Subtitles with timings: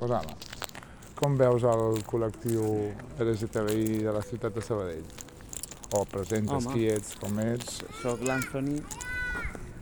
[0.00, 0.32] Pues ara,
[1.20, 2.62] com veus el col·lectiu
[3.20, 5.04] LGTBI de la ciutat de Sabadell?
[5.92, 6.72] O presentes Home.
[6.72, 7.80] qui ets, com ets...
[8.00, 8.78] Soc l'Anthony...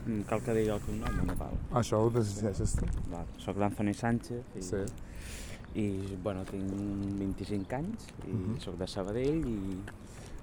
[0.09, 1.55] Mm, Cal que digui el cognom no cal?
[1.83, 2.87] Això ho decideixes tu?
[3.13, 3.29] Val.
[3.45, 4.81] Soc l'Anthony Sánchez i, Sí.
[5.79, 5.87] i
[6.25, 6.65] bueno, tinc
[7.21, 8.59] 25 anys i Mhm.
[8.65, 9.79] sóc de Sabadell i,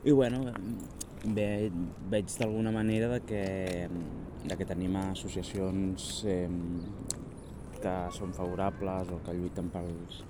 [0.05, 0.53] i bueno,
[1.25, 1.71] ve,
[2.11, 3.89] veig d'alguna manera de que,
[4.45, 6.47] de que tenim associacions eh,
[7.83, 10.21] que són favorables o que lluiten pels,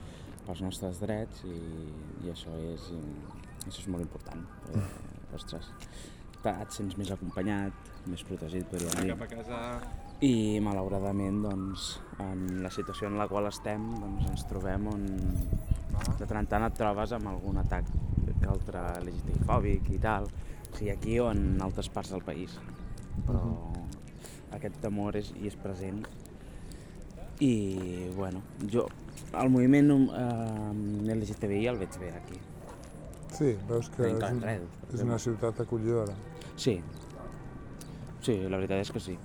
[0.45, 1.59] pels nostres drets i,
[2.25, 2.89] i això, és,
[3.65, 4.45] això és molt important.
[4.73, 4.87] Eh,
[5.35, 5.71] ostres,
[6.45, 9.13] et sents més acompanyat, més protegit, podríem dir.
[9.15, 9.61] Cap a casa...
[10.23, 11.89] I malauradament, doncs,
[12.23, 15.03] en la situació en la qual estem, doncs, ens trobem on
[16.19, 17.89] de tant en tant et trobes amb algun atac
[18.45, 22.55] que altre LGTBI-fòbic i tal, o sigui, aquí o en altres parts del país.
[23.27, 23.41] Però
[24.55, 26.03] aquest temor és, hi és present
[27.39, 28.87] i, bueno, jo
[29.35, 32.37] el moviment eh, LGTBI el veig bé aquí.
[33.35, 34.43] Sí, veus que és, un-
[34.93, 36.13] és una ciutat acollidora.
[36.55, 36.77] Sí,
[38.23, 39.17] sí, la veritat és que sí.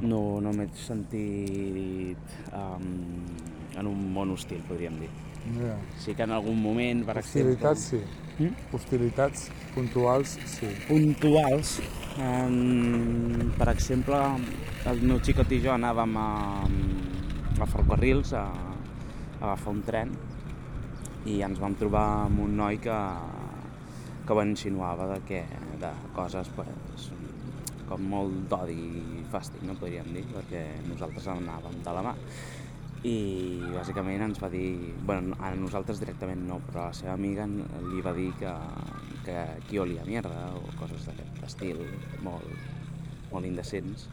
[0.00, 2.86] No, no m'he sentit um,
[3.76, 5.10] en un món hostil, podríem dir.
[5.58, 5.74] Ja.
[6.00, 7.52] Sí que en algun moment, per exemple...
[7.52, 8.00] Hostilitats sí.
[8.40, 8.54] Mm?
[8.76, 10.70] Hostilitats puntuals sí.
[10.88, 11.76] puntuals.
[12.18, 14.18] Um, per exemple,
[14.90, 16.30] el meu xicot i jo anàvem a,
[17.62, 20.10] a Ferrocarrils a, a agafar un tren
[21.30, 22.98] i ens vam trobar amb un noi que,
[24.26, 25.44] que ho insinuava de, que,
[25.78, 27.06] de coses pues,
[27.86, 28.74] com molt d'odi
[29.20, 32.16] i fàstic, no podríem dir, perquè nosaltres anàvem de la mà.
[33.00, 37.46] I bàsicament ens va dir, bueno, a nosaltres directament no, però a la seva amiga
[37.48, 38.50] li va dir que,
[39.24, 41.80] que aquí olia mierda o coses d'aquest estil,
[42.20, 42.44] molt,
[43.32, 44.04] molt indecents.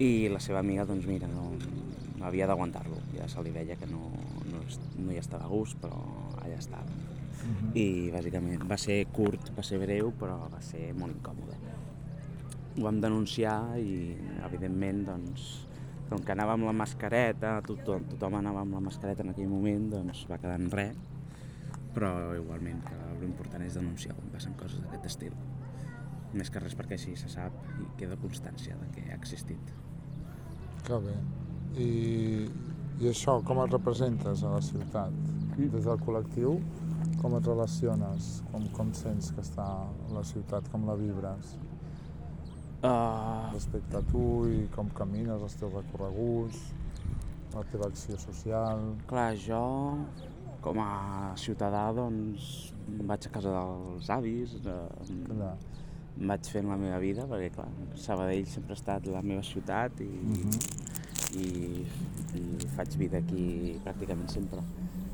[0.00, 1.50] I la seva amiga, doncs mira, no,
[2.16, 4.08] no havia d'aguantar-lo, ja se li veia que no,
[4.48, 6.00] no, no hi estava a gust, però
[6.40, 6.88] allà estava.
[7.76, 11.60] I bàsicament va ser curt, va ser breu, però va ser molt incòmode.
[12.78, 14.16] Ho vam denunciar i,
[14.48, 15.65] evidentment, doncs,
[16.10, 19.88] com que anava amb la mascareta, tothom, tothom anava amb la mascareta en aquell moment,
[19.96, 20.98] doncs va quedar en res,
[21.96, 25.34] però igualment que l'important és denunciar quan passen coses d'aquest estil.
[26.36, 29.72] Més que res perquè així se sap i queda constància de que ha existit.
[30.86, 31.14] Que bé.
[31.82, 31.88] I,
[33.00, 35.14] I això, com et representes a la ciutat?
[35.56, 35.70] Mm.
[35.72, 36.60] Des del col·lectiu,
[37.22, 38.28] com et relaciones?
[38.52, 39.66] Com, com sents que està
[40.12, 40.68] la ciutat?
[40.72, 41.56] Com la vibres?
[42.86, 46.58] Uh, Respecte a tu i com camines, els teus recorreguts,
[47.54, 48.82] la teva acció social...
[49.10, 49.62] clar, jo
[50.62, 52.72] com a ciutadà doncs
[53.08, 54.76] vaig a casa dels avis, eh,
[55.32, 55.50] Allà.
[56.30, 57.66] vaig fent la meva vida, perquè clar,
[57.98, 60.60] Sabadell sempre ha estat la meva ciutat i, Mhm.
[61.42, 61.48] i,
[62.38, 64.62] i faig vida aquí pràcticament sempre.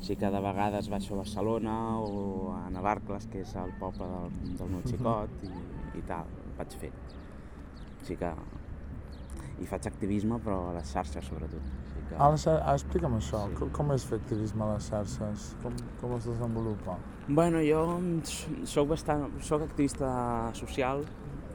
[0.03, 4.57] Sí que de vegades baix a Barcelona o a Navarcles, que és el poble del,
[4.61, 5.53] del meu xicot, i,
[5.97, 6.25] i tal,
[6.57, 6.77] vaig
[8.03, 8.07] fer.
[8.07, 8.33] Sí que...
[9.61, 11.61] I faig activisme, però a les xarxes, sobretot.
[11.93, 12.15] Sí que...
[12.17, 12.55] Ah, la xar...
[12.65, 15.55] ah, explica'm això, com, com és fer activisme a les xarxes?
[15.63, 16.97] Com, com es desenvolupa?
[17.27, 17.83] Bueno, jo
[18.65, 20.09] soc, bastant, soc activista
[20.57, 21.05] social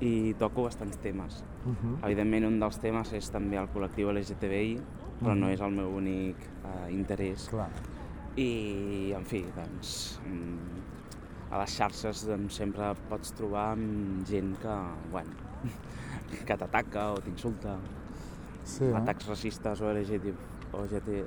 [0.00, 1.42] i toco bastants temes.
[1.66, 1.97] Uh -huh.
[2.06, 4.81] Evidentment, un dels temes és també el col·lectiu LGTBI,
[5.20, 5.53] però no Mhm.
[5.53, 7.48] és el meu únic eh, interès.
[7.48, 7.69] Clar.
[8.37, 14.76] I, en fi, doncs, mm, a les xarxes doncs, sempre pots trobar amb gent que,
[15.10, 15.31] bueno,
[16.47, 17.77] que t'ataca o t'insulta.
[18.69, 18.94] Sí, eh?
[18.99, 20.34] Atacs racistes o LGT,
[20.77, 21.22] o GT,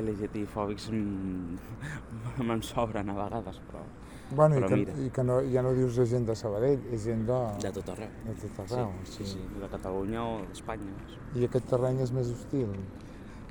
[0.00, 1.58] LGTI-fòbics mm,
[2.48, 3.84] me'n sobren a vegades, però
[4.30, 4.92] Bueno, i però que, mira.
[5.02, 7.88] i que no, ja no dius de gent de Sabadell, és gent de, de tot
[7.94, 8.10] arreu.
[8.28, 8.92] de tot arreu.
[9.02, 10.92] sí, sí, sí, de Catalunya o d'Espanya.
[11.34, 12.70] I aquest terreny és més hostil?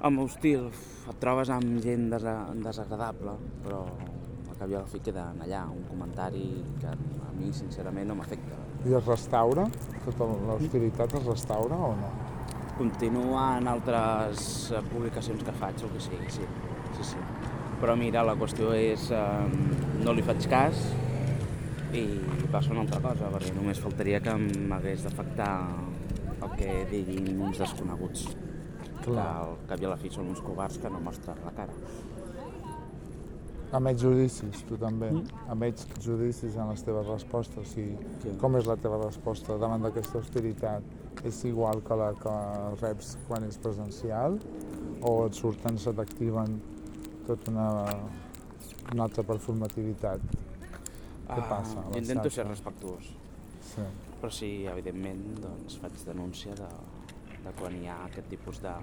[0.08, 0.70] Amb hostil,
[1.12, 3.34] et trobes amb gent desa desagradable,
[3.66, 6.46] però al cap i a la fi queda allà un comentari
[6.80, 8.56] que a mi sincerament no m'afecta.
[8.88, 9.66] I es restaura?
[10.06, 12.12] Tota l'hostilitat es restaura o no?
[12.78, 16.48] Continua en altres eh, publicacions que faig o que sigui, sí,
[16.96, 17.24] sí, sí.
[17.82, 20.86] Però mira, la qüestió és, eh, no li faig cas
[21.92, 22.06] i
[22.54, 25.52] passa una altra cosa, perquè només faltaria que m'hagués d'afectar
[26.40, 28.30] el que diguin uns desconeguts.
[29.04, 31.76] Que al cap i a la fi són uns covards que no mostren la cara.
[33.78, 35.12] Emets judicis, tu també.
[35.12, 35.28] Mm.
[35.54, 37.58] Emets judicis en les teves respostes.
[37.58, 38.30] O sigui, Sí.
[38.42, 40.82] Com és la teva resposta davant d'aquesta hostilitat?
[41.24, 42.34] És igual que la que
[42.82, 44.40] reps quan és presencial?
[45.02, 46.60] O et surten, se t'activen
[47.28, 47.86] tota una,
[48.94, 50.20] una altra performativitat?
[51.30, 53.04] Què passa a Ah, intento ser respectuós,
[53.62, 53.82] Sí.
[54.22, 56.68] però sí, evidentment, doncs, faig denúncia de,
[57.44, 58.74] de quan hi ha aquest tipus de-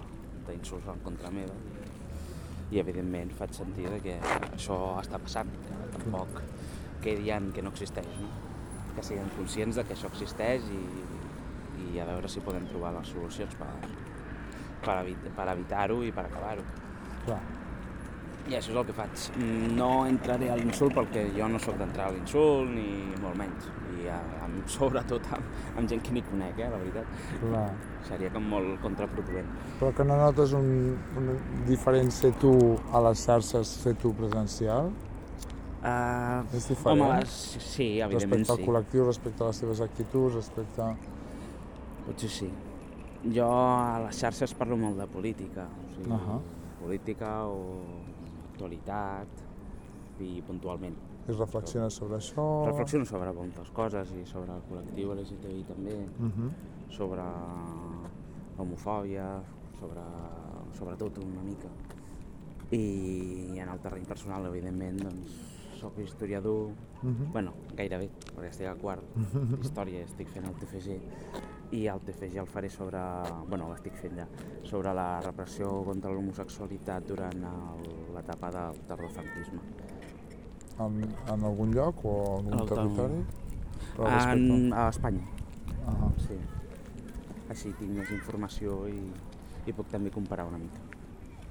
[0.47, 1.53] d'insults en contra meva.
[2.71, 4.17] I evidentment faig sentir que
[4.51, 6.41] això està passant, que tampoc
[7.03, 8.31] que dient que no existeix, no?
[8.95, 10.81] que siguem conscients de que això existeix i,
[11.85, 13.69] i a veure si podem trobar les solucions per,
[14.83, 16.65] per, evit per evitar-ho i per acabar-ho.
[17.27, 17.39] Clar.
[18.47, 19.23] I això és el que faig.
[19.77, 22.87] No entraré a l'insult perquè jo no sóc d'entrar a l'insult ni
[23.21, 23.69] molt menys.
[23.97, 27.17] I amb, sobretot amb, amb gent que ni conec, eh, la veritat.
[27.41, 27.65] Clar.
[28.07, 29.49] Seria com molt contraproduent.
[29.79, 30.69] Però que no notes un,
[31.19, 31.33] un
[31.67, 32.53] diferent ser tu
[32.93, 34.91] a les xarxes, ser tu presencial?
[35.77, 37.03] Uh, És diferent?
[37.03, 37.33] Home, les,
[37.63, 38.69] sí, evidentment respecte al sí.
[38.69, 40.87] col·lectiu, respecte a les teves actituds, respecte...
[42.07, 42.47] Potser sí.
[43.35, 45.67] Jo a les xarxes parlo molt de política.
[45.67, 46.39] O sigui, Ahà.
[46.79, 47.61] Política o
[48.51, 49.45] actualitat
[50.23, 50.97] i puntualment.
[51.27, 52.43] I reflexiones sobre això...
[52.69, 56.49] Reflexiono sobre moltes coses i sobre el col·lectiu LGTBI també, Uh -huh.
[56.89, 57.21] sobre
[58.57, 59.41] homofòbia,
[59.79, 60.01] sobre,
[60.77, 61.67] sobre tot una mica.
[62.71, 65.31] I en el terreny personal, evidentment, doncs,
[65.79, 66.69] soc historiador,
[67.03, 67.31] Uh -huh.
[67.31, 69.03] bueno, gairebé, perquè estic a quart
[69.59, 70.99] d'història, estic fent el TFG,
[71.71, 72.97] i el TFG el faré sobre,
[73.49, 74.27] bueno, l'estic fent ja,
[74.63, 77.35] sobre la repressió contra l'homosexualitat durant
[78.15, 79.59] l'etapa del tardofranquisme.
[80.79, 80.97] En,
[81.33, 82.13] en algun lloc o
[82.43, 83.21] en algun territori?
[83.95, 85.25] Però En, a Espanya,
[85.87, 86.35] Ah, sí.
[87.49, 88.97] Així tinc més informació i,
[89.65, 90.81] i puc també comparar una mica.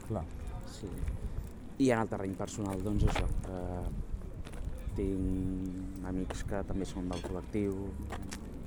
[0.07, 0.25] clar.
[0.69, 0.87] Sí.
[1.79, 3.89] I en el terreny personal, doncs això, eh,
[4.97, 7.75] tinc amics que també són del col·lectiu,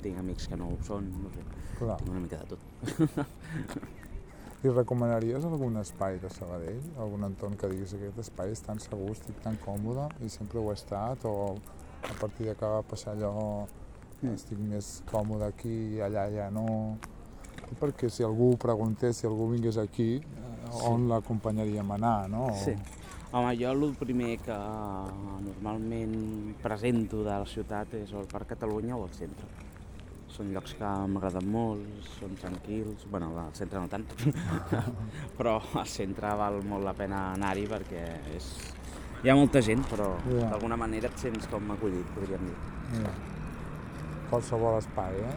[0.02, 1.46] tinc amics que no ho són, no sé,
[1.80, 1.98] clar.
[2.02, 2.62] tinc una mica de tot.
[4.64, 6.82] I recomanaries algun espai de Sabadell?
[7.00, 10.68] Algun entorn que diguis aquest espai és tan segur, estic tan còmode i sempre ho
[10.72, 11.24] he estat?
[11.24, 11.56] O
[12.04, 13.66] a partir de que va passar allò
[14.20, 14.34] Mm.
[14.36, 16.98] estic més còmode aquí i allà ja no?
[17.72, 20.82] I perquè si algú preguntés, si algú vingués aquí, eh, Sí.
[20.90, 22.50] on l'acompanyaríem a anar, no?
[22.54, 22.74] Sí.
[23.32, 24.52] Home, jo el primer que
[25.46, 29.46] normalment presento de la ciutat és el Parc Catalunya o el centre.
[30.30, 31.86] Són llocs que m'agraden molt,
[32.20, 34.06] són tranquils, bueno, al centre no tant,
[35.38, 38.04] però al centre val molt la pena anar-hi perquè
[38.38, 38.50] és...
[39.24, 40.52] hi ha molta gent, però Ja.
[40.54, 42.56] d'alguna manera et sents com acollit, podríem dir.
[42.94, 43.12] Mira.
[44.30, 45.36] Qualsevol espai, eh?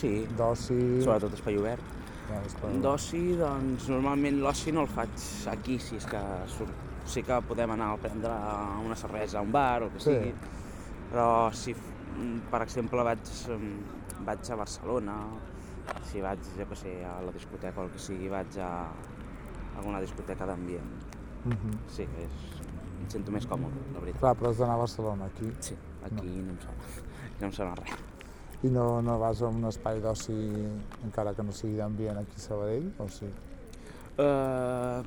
[0.00, 0.78] Sí, D'oci...
[1.04, 1.92] sobretot espai obert.
[2.26, 2.40] Ja,
[2.82, 5.12] D'oci, doncs normalment l'oci no el faig
[5.52, 6.72] aquí, si és que surt.
[7.06, 8.32] sí que podem anar a prendre
[8.82, 10.10] una cervesa a un bar o que Sí.
[10.10, 10.32] sigui,
[11.10, 15.16] però si, mm, per exemple, vaig, mm, vaig a Barcelona,
[16.02, 18.70] si vaig, jo què sé, a la discoteca o el que sigui, vaig a
[19.76, 20.90] alguna discoteca d'ambient.
[21.44, 21.78] Mhm.
[21.88, 22.32] Sí, és,
[23.00, 24.20] em sento més còmode, la veritat.
[24.20, 25.52] Clar, però has d'anar a Barcelona, aquí.
[25.60, 27.04] Sí, aquí no, em sona,
[27.40, 27.98] no em sona res.
[28.62, 30.32] I no, no vas a un espai d'oci,
[31.04, 33.28] encara que no sigui d'ambient, aquí a Sabadell, o sí?
[34.16, 35.04] Uh,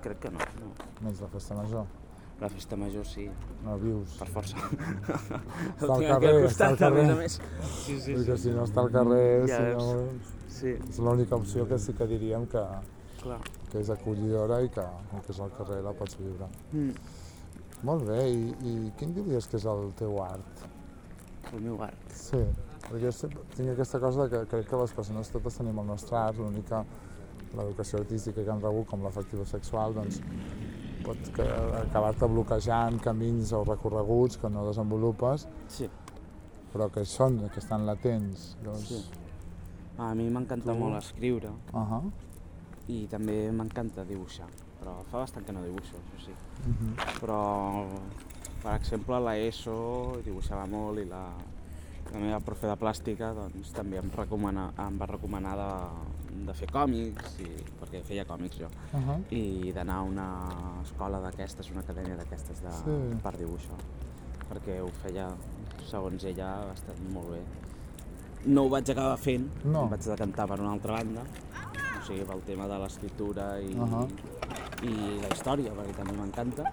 [0.00, 0.72] crec que no, no.
[1.02, 1.97] Menys la festa major.
[2.40, 3.24] La festa major sí,
[3.64, 4.12] No vius.
[4.20, 4.56] per força.
[4.56, 7.06] Està al carrer, al està al carrer.
[7.10, 7.38] a més.
[7.84, 8.42] Sí, sí, Perquè sí.
[8.44, 10.36] si no està al carrer, Ja si no...
[10.58, 12.62] Sí, És l'única opció que sí que diríem que,
[13.22, 13.38] clar.
[13.70, 14.84] que és acollidora i que,
[15.26, 16.48] que és al carrer la pots viure.
[16.72, 16.94] Mm.
[17.86, 20.64] Molt bé, i, i quin diries que és el teu art?
[21.52, 22.08] El meu art.
[22.14, 22.40] Sí,
[22.88, 26.18] perquè jo sempre tinc aquesta cosa que crec que les persones totes tenim el nostre
[26.18, 26.82] art, l'única
[27.54, 30.18] l'educació artística que hem rebut com l'afectiva sexual doncs
[31.04, 31.18] pot
[31.82, 35.88] acabar-te bloquejant camins o recorreguts que no desenvolupes Sí.
[36.72, 39.04] però que són, que estan latents doncs, Sí.
[39.98, 40.78] A mi m'encanta Tu?
[40.78, 42.10] molt escriure uh -huh.
[42.88, 44.46] i també m'encanta dibuixar,
[44.80, 46.30] però fa bastant que no dibuixo, això sí.
[46.30, 47.20] uh -huh.
[47.20, 47.86] Però,
[48.62, 51.32] per exemple, a l'ESO dibuixava molt i la,
[52.12, 55.72] la meva profe de plàstica doncs, també em, recomana, em va recomanar de,
[56.46, 57.48] de fer còmics, i,
[57.80, 59.22] perquè feia còmics jo, Uh -huh.
[59.30, 60.28] i d'anar a una
[60.82, 63.16] escola d'aquestes, una acadèmia d'aquestes de, Sí.
[63.22, 63.76] per dibuixar,
[64.50, 65.28] perquè ho feia,
[65.86, 67.40] segons ella, bastant molt bé.
[68.46, 69.82] No ho vaig acabar fent, No.
[69.84, 74.06] em vaig decantar per una altra banda, o sigui, pel tema de l'escriptura i, Ahà.
[74.82, 76.64] i la història, perquè també m'encanta,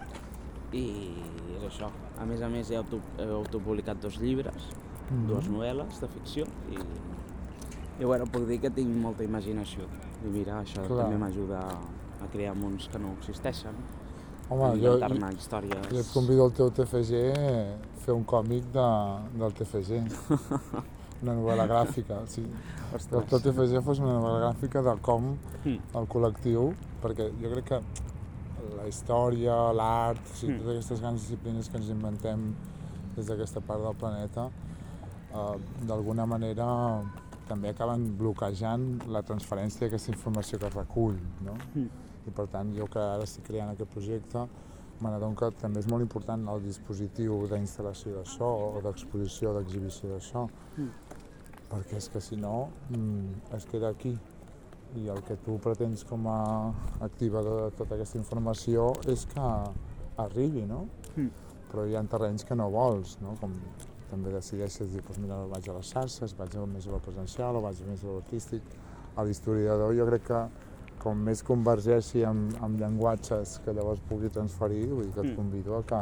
[0.72, 1.14] i
[1.58, 1.90] és això.
[2.20, 4.54] A més a més, he, auto, he autopublicat dos llibres,
[5.12, 5.28] Mhm.
[5.28, 6.78] dues novel·les de ficció, i,
[8.00, 9.86] i bueno, puc dir que tinc molta imaginació.
[10.26, 11.04] I mira, això Clar.
[11.06, 11.60] també m'ajuda
[12.22, 13.76] a crear mons que no existeixen,
[14.50, 15.88] Home, jo, inventar-me històries.
[15.92, 18.88] jo et convido al teu TFG a fer un còmic de,
[19.40, 20.02] del TFG
[21.24, 22.52] una novel·la gràfica o sigui,
[22.92, 25.36] que el teu TFG fos una novel·la gràfica de com
[25.66, 25.80] Mm.
[25.98, 27.80] el col·lectiu, perquè jo crec que
[28.78, 30.60] la història, l'art, o sigui, Mm.
[30.60, 32.54] totes aquestes grans disciplines que ens inventem
[33.16, 34.50] des d'aquesta part del planeta,
[35.34, 37.02] eh, d'alguna manera
[37.48, 41.58] també acaben bloquejant la transferència d'aquesta informació que es recull, no?
[41.74, 41.90] Mm.
[42.26, 44.48] I per tant, jo que ara estic creant aquest projecte,
[45.02, 50.14] me n'adono que també és molt important el dispositiu d'instal·lació de so o d'exposició d'exhibició
[50.14, 50.48] de so,
[50.78, 50.90] Mm.
[51.70, 54.18] perquè és que si no mm, es queda aquí.
[54.96, 59.42] I el que tu pretens com a activador de tota aquesta informació és que
[60.18, 60.86] arribi, no?
[61.16, 61.30] Mm.
[61.72, 63.36] Però hi ha terrenys que no vols, no?
[63.42, 63.52] Com
[64.10, 67.56] també decideixes dir, doncs mira, vaig a les xarxes, vaig a més a lo presencial
[67.58, 68.62] o vaig més a l'artístic.
[69.16, 70.42] A l'historiador jo crec que
[71.02, 75.36] com més convergeixi amb, amb llenguatges que llavors pugui transferir, vull dir que et Mm.
[75.36, 76.02] convido a que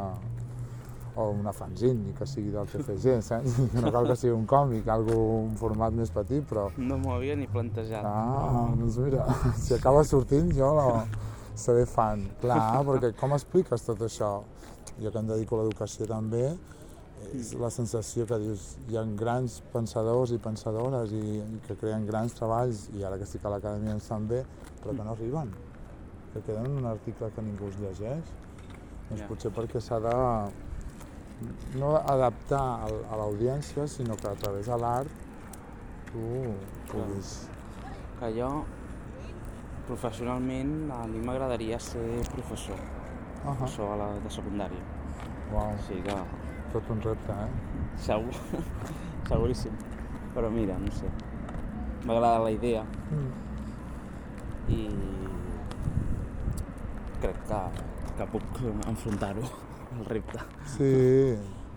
[1.16, 3.58] o una fanzine, ni que sigui del TFG, saps?
[3.84, 7.36] No cal que sigui un còmic, algo, un format més petit, però No m'ho havia
[7.36, 8.04] ni plantejat.
[8.04, 9.26] Ah, doncs mira,
[9.62, 11.06] si acaba sortint jo la,
[11.54, 12.26] seré fan.
[12.42, 14.40] Clar, perquè com expliques tot això?
[15.00, 16.48] Jo que em dedico a l'educació també,
[17.38, 22.06] és la sensació que dius, hi ha grans pensadors i pensadores i, i que creen
[22.10, 24.44] grans treballs, i ara que estic a l'acadèmia ens fan bé,
[24.82, 25.54] però que no arriben,
[26.34, 28.36] que queden en un article que ningú es llegeix.
[29.10, 29.28] Doncs Ja.
[29.28, 30.14] potser perquè s'ha de
[31.80, 35.10] no adaptar a l'audiència, sinó que a través de l'art
[36.12, 36.24] tu
[36.92, 37.34] puguis...
[38.20, 38.50] Que jo,
[39.88, 42.80] professionalment, a mi m'agradaria ser professor,
[43.44, 44.84] Uh professor a la, de secundària.
[45.52, 46.43] Wow, O sigui que
[46.74, 47.50] tot un repte, eh?
[48.02, 48.34] segur,
[49.30, 49.74] seguríssim.
[50.34, 51.10] Però mira, no sé,
[52.06, 53.32] m'agrada la idea Mm.
[54.74, 54.80] i
[57.22, 57.60] crec que,
[58.18, 59.44] que puc enfrontar-ho,
[59.98, 60.40] el repte.
[60.76, 60.92] Sí,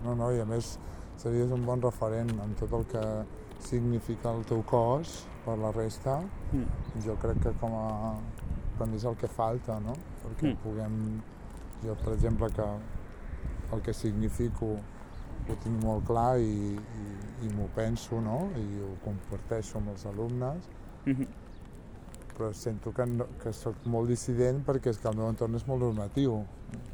[0.03, 0.73] no, no, i a més
[1.21, 3.03] series un bon referent amb tot el que
[3.67, 6.19] significa el teu cos per la resta.
[6.53, 6.67] Mm.
[7.05, 7.87] Jo crec que com a
[8.77, 9.95] també és el que falta, no?
[10.23, 10.57] Perquè Mm.
[10.63, 10.97] puguem...
[11.83, 12.65] Jo, per exemple, que
[13.73, 14.75] el que significo
[15.47, 17.07] ho tinc molt clar i, i,
[17.45, 18.49] i m'ho penso, no?
[18.57, 20.69] I ho comparteixo amb els alumnes,
[21.07, 21.27] Mhm.
[22.37, 25.65] però sento que, no, que sóc molt dissident perquè és que el meu entorn és
[25.67, 26.41] molt normatiu.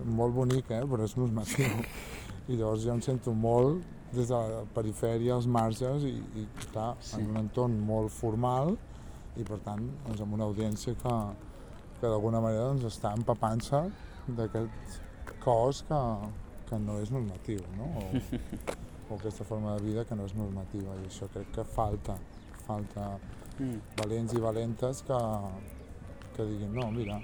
[0.05, 0.83] Molt bonic, eh?
[0.85, 1.65] però és normatiu.
[2.47, 3.81] I llavors jo em sento molt
[4.13, 7.15] des de la perifèria, als marges, i, i clar, Sí.
[7.19, 8.77] en un entorn molt formal
[9.35, 11.15] i per tant doncs, amb una audiència que,
[11.99, 13.81] que d'alguna manera doncs, està empapant-se
[14.27, 15.01] d'aquest
[15.43, 16.01] cos que,
[16.69, 17.89] que no és normatiu, no?
[17.99, 18.03] O,
[19.09, 22.17] o aquesta forma de vida que no és normativa i això crec que falta,
[22.65, 23.13] falta
[23.59, 23.77] Mm.
[23.99, 25.17] valents i valentes que,
[26.35, 27.19] que diguin, no, mira,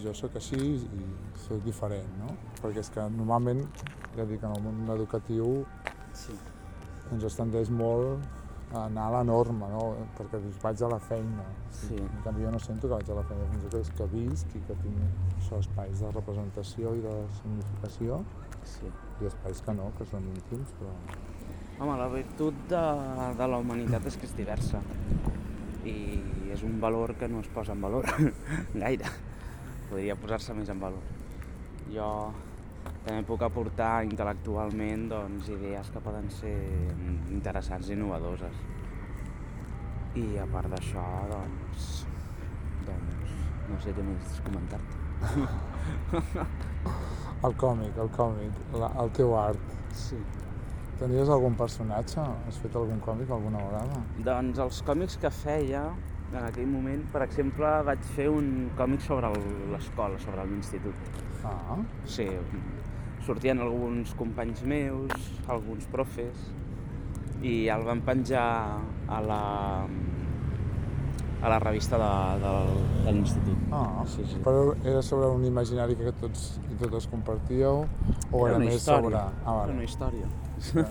[0.00, 1.02] jo sóc així i
[1.44, 2.32] sóc diferent, no?
[2.62, 3.60] Perquè és que normalment,
[4.16, 5.66] ja dic, en el món educatiu
[6.16, 6.32] Sí.
[7.12, 8.24] ens es tendeix molt
[8.72, 9.82] a anar a la norma, no?
[10.16, 11.44] Perquè dius, vaig a la feina.
[11.70, 11.98] Sí.
[12.00, 14.06] En canvi, jo no sento que vaig a la feina, fins i tot és que
[14.14, 18.22] visc i que tinc això, espais de representació i de significació,
[18.68, 18.90] sí.
[19.22, 20.92] i espais que no, que són íntims, però...
[21.82, 22.82] Home, la virtut de,
[23.38, 24.82] de la humanitat és que és diversa
[25.88, 25.96] i
[26.52, 28.06] és un valor que no es posa en valor
[28.84, 29.08] gaire.
[29.88, 31.02] Podria posar-se més en valor.
[31.92, 32.08] Jo
[33.02, 36.54] també puc aportar intel·lectualment doncs, idees que poden ser
[37.34, 38.62] interessants i innovadores.
[40.22, 41.90] I a part d'això, doncs,
[42.86, 43.36] doncs,
[43.72, 44.94] no sé què més comentar-te.
[47.42, 49.74] El còmic, el còmic, la, el teu art.
[49.98, 50.18] Sí.
[51.00, 52.22] Tenies algun personatge?
[52.46, 53.98] Has fet algun còmic alguna vegada?
[54.28, 55.88] Doncs els còmics que feia
[56.32, 59.32] en aquell moment, per exemple, vaig fer un còmic sobre
[59.72, 61.10] l'escola, sobre l'institut.
[61.44, 62.28] Ah, Sí,
[63.26, 66.46] sortien alguns companys meus, alguns profes,
[67.42, 68.46] i el van penjar
[69.10, 69.42] a la,
[71.42, 72.10] a la revista de,
[72.44, 72.52] de,
[73.04, 73.58] de l'institut.
[73.72, 74.04] ah.
[74.06, 74.38] Sí, sí.
[74.44, 77.84] Però era sobre un imaginari que tots i totes compartíeu
[78.30, 79.02] o era, una més història.
[79.02, 79.16] sobre...
[79.18, 79.72] Ah, Era vale.
[79.72, 80.26] una història.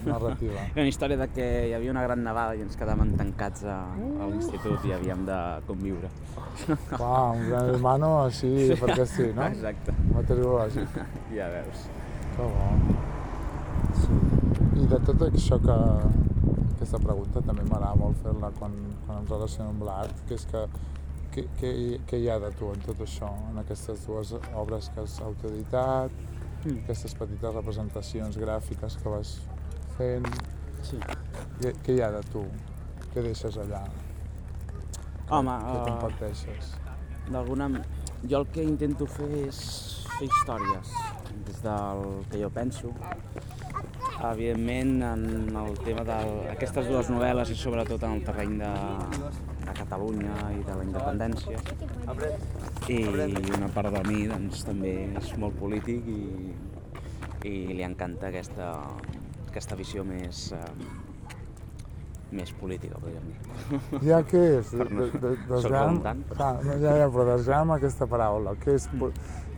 [0.03, 0.59] narrativa.
[0.75, 3.77] Era una història de que hi havia una gran nevada i ens quedàvem tancats a,
[3.95, 5.37] a l'institut i havíem de
[5.69, 6.09] conviure.
[6.99, 9.47] Uau, un gran hermano així, perquè sí, no?
[9.47, 9.95] Exacte.
[10.11, 10.99] Meteorològic.
[11.37, 11.85] Ja veus.
[12.35, 12.67] Que bo.
[14.81, 15.77] I de tot això que...
[16.81, 18.73] Aquesta pregunta també m'agrada molt fer-la quan,
[19.05, 20.63] quan em relaciono amb l'art, que és que
[21.31, 21.69] què, què,
[22.09, 26.11] què hi ha de tu en tot això, en aquestes dues obres que has autoeditat,
[26.61, 26.83] Mm.
[26.83, 29.29] aquestes petites representacions gràfiques que vas
[29.97, 30.27] fent,
[30.83, 30.97] Sí.
[31.59, 32.43] què, què hi ha de tu?
[33.15, 33.79] Què deixes allà?
[35.31, 36.75] Home, Què uh, comparteixes?
[37.31, 37.69] d'alguna...
[38.29, 40.91] Jo el que intento fer és fer històries,
[41.47, 42.93] des del que jo penso.
[44.21, 48.69] Evidentment, en el tema d'aquestes dues novel·les i sobretot en el terreny de,
[49.65, 51.57] de Catalunya i de la independència.
[52.91, 52.99] I
[53.57, 56.53] una part de mi doncs, també és molt polític i,
[57.49, 58.69] i li encanta aquesta,
[59.49, 60.73] aquesta visió més, eh,
[62.31, 64.01] més política, podríem dir.
[64.05, 64.73] Ja què és?
[64.77, 65.97] No- De- desgram-
[66.37, 66.53] Clar,
[66.85, 68.53] ja, ja, però desgram aquesta paraula.
[68.61, 68.85] Què és,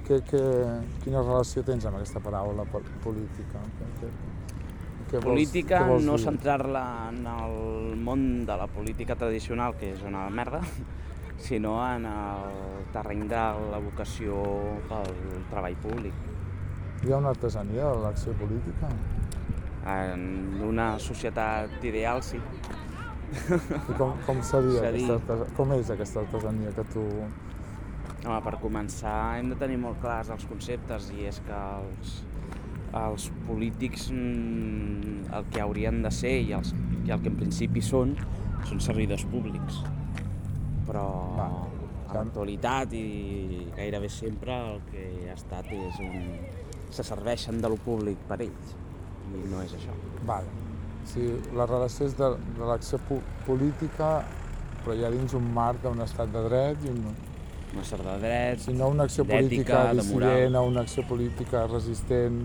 [0.08, 0.40] que, que,
[1.04, 3.60] quina relació tens amb aquesta paraula po- política?
[3.78, 4.14] Que, que,
[5.20, 10.62] vols- política, no centrar-la en el món de la política tradicional, que és una merda,
[11.38, 14.42] sinó en el terreny de la vocació
[14.90, 15.12] pel
[15.52, 16.14] treball públic.
[17.04, 18.88] Hi ha una artesania de l'acció política?
[19.86, 22.38] En una societat ideal, sí.
[23.34, 25.38] I com, com seria És a dir- aquesta?
[25.58, 27.04] Com és aquesta artesania que tu...
[28.24, 32.14] Home, per començar hem de tenir molt clars els conceptes i és que els,
[32.94, 36.74] els polítics mm, el que haurien de ser i, els,
[37.08, 38.14] i el que en principi són,
[38.70, 39.82] són servidors públics.
[40.88, 41.08] Però
[41.38, 41.48] Va,
[42.12, 46.30] a l'actualitat i gairebé sempre el que ha estat és un...
[46.94, 48.76] se serveixen de lo públic per ells
[49.34, 49.94] i no és això.
[50.30, 50.50] Vale.
[51.10, 51.26] Si
[51.58, 54.16] la relació és de, de l'acció po política,
[54.84, 57.06] però ja dins un marc d'un estat de dret i un,
[57.74, 62.44] Un estat de drets, si no una acció política dissident o una acció política resistent,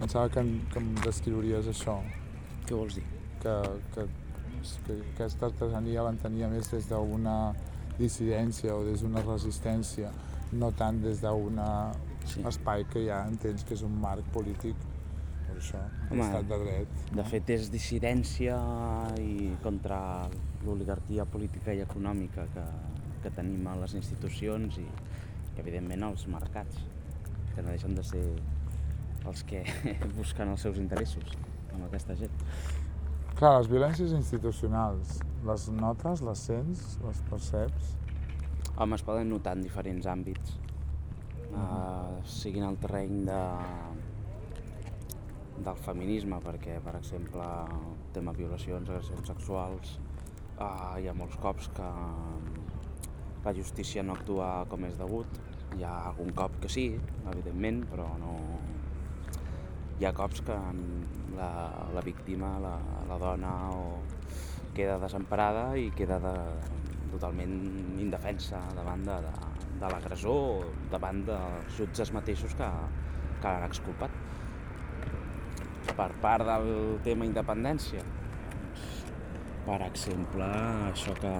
[0.00, 0.42] pensava que,
[0.72, 1.98] que em descriuries això,
[2.66, 3.06] què vols dir?
[3.40, 3.52] que,
[3.94, 4.02] que,
[4.84, 7.54] que aquesta artesania l'entenia més des d'una
[7.96, 10.10] dissidència o des d'una resistència,
[10.52, 11.60] no tant des d'un
[12.30, 12.42] Sí.
[12.46, 14.76] espai que ja entens que és un marc polític,
[15.46, 15.80] per això,
[16.10, 16.18] Home.
[16.20, 16.98] l'estat de dret.
[17.16, 18.58] De fet, és dissidència
[19.18, 20.28] i contra
[20.66, 22.66] l'oligarquia política i econòmica que,
[23.22, 26.76] que tenim a les institucions i, i evidentment, els mercats,
[27.54, 28.22] que no deixen de ser
[29.28, 29.64] els que
[30.18, 31.36] busquen els seus interessos
[31.74, 32.34] amb aquesta gent.
[33.40, 37.94] Clar, les violències institucionals, les notes, les sents, les perceps?
[38.76, 40.56] Home, es poden notar en diferents àmbits,
[41.52, 43.40] uh, siguin el terreny de,
[45.64, 47.46] del feminisme, perquè, per exemple,
[47.76, 49.96] el tema violacions, agressions sexuals,
[50.58, 51.88] uh, hi ha molts cops que
[53.44, 55.40] la justícia no actua com és degut.
[55.78, 56.90] Hi ha algun cop que sí,
[57.30, 58.34] evidentment, però no...
[60.00, 60.54] Hi ha cops que
[61.36, 61.48] la,
[61.92, 63.98] la víctima, la, la dona, o
[64.72, 66.32] queda desemparada i queda de,
[67.10, 67.52] totalment
[68.00, 69.32] indefensa davant de, de,
[69.82, 72.70] de l'agressor o davant dels jutges mateixos que,
[73.42, 74.16] que l'han exculpat.
[75.90, 76.72] Per part del
[77.04, 78.88] tema independència, doncs,
[79.68, 80.48] per exemple,
[80.88, 81.36] això que,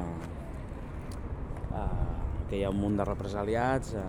[1.80, 2.14] eh,
[2.50, 4.08] que hi ha un munt de represaliats, eh,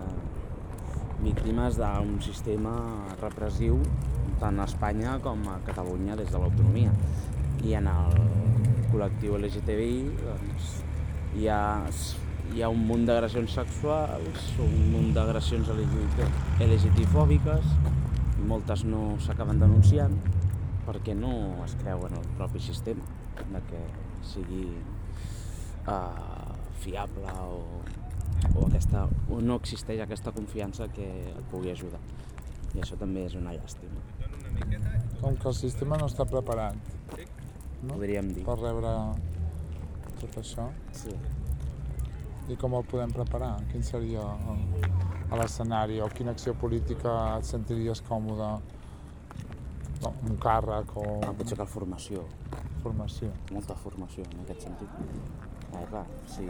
[1.24, 2.74] víctimes d'un sistema
[3.22, 3.80] repressiu
[4.42, 6.90] tant a Espanya com a Catalunya des de l'autonomia.
[7.62, 8.16] I en el
[8.90, 10.70] col·lectiu LGTBI doncs,
[11.38, 11.86] hi, ha,
[12.52, 17.64] hi ha un munt d'agressions sexuals, un munt d'agressions LGTB-fòbiques,
[18.42, 20.16] i moltes no s'acaben denunciant
[20.82, 23.04] perquè no es creuen el propi sistema
[23.52, 23.82] de que
[24.26, 24.64] sigui
[25.86, 27.60] uh, fiable o,
[28.56, 32.02] o, aquesta, o no existeix aquesta confiança que et pugui ajudar.
[32.74, 34.00] I això també és una llàstima,
[35.20, 36.74] Com que el sistema no està preparat
[37.82, 37.94] no?
[37.94, 38.44] podríem dir.
[38.46, 38.90] per rebre
[40.20, 40.68] tot això.
[40.96, 41.14] Sí.
[42.50, 43.54] I com el podem preparar?
[43.70, 44.22] Quin seria
[45.38, 48.50] l'escenari o quina acció política et sentiries còmode?
[50.02, 52.24] No, un càrrec o Ah, potser cal formació,
[52.82, 53.30] formació.
[53.52, 54.88] molta formació en aquest sentit.
[55.72, 56.48] Eh, clar, si,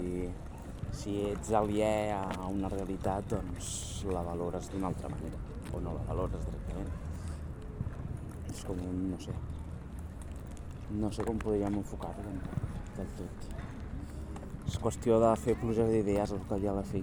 [0.90, 5.36] si ets aliè a una realitat, doncs la valores d'una altra manera,
[5.72, 7.11] o no la valores directament.
[8.62, 9.32] És com un, no sé,
[11.02, 12.36] no sé com podríem enfocar-ho del
[12.94, 13.48] del tot.
[14.68, 17.00] És qüestió de fer pluja d'idees que hi ha a la fi.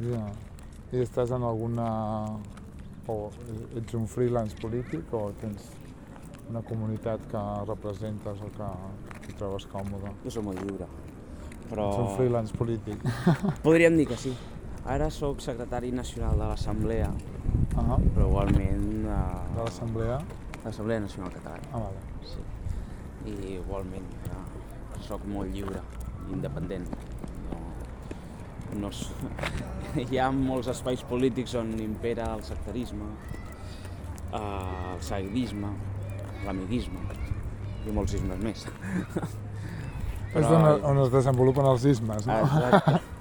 [0.00, 0.24] Ja.
[0.90, 1.86] I estàs en alguna...
[3.06, 3.16] o
[3.78, 5.68] ets un freelance polític o tens
[6.50, 8.70] una comunitat que representes o que
[9.20, 10.10] et trobes còmode?
[10.24, 10.90] Jo soc molt lliure,
[11.68, 11.86] però...
[11.86, 13.06] Ets un freelance polític.
[13.62, 14.34] Podríem dir que sí.
[14.86, 17.10] Ara sóc secretari nacional de l'Assemblea,
[17.76, 19.16] Ah, però igualment de,
[19.56, 20.18] de l'assemblea?
[20.64, 21.68] l'Assemblea Nacional Catalana.
[21.72, 22.00] Ah, vale.
[22.24, 22.40] Sí.
[23.30, 25.82] I igualment eh, sóc molt lliure,
[26.32, 26.86] independent.
[27.50, 27.60] No,
[28.80, 28.90] no,
[30.10, 33.10] hi ha molts espais polítics on impera el sectarisme,
[34.32, 35.74] eh, el seguidisme,
[36.46, 37.02] l'amiguisme
[37.86, 38.64] i molts ismes més.
[40.36, 42.40] És on, on es desenvolupen els ismes, no?
[42.44, 43.15] Exacte.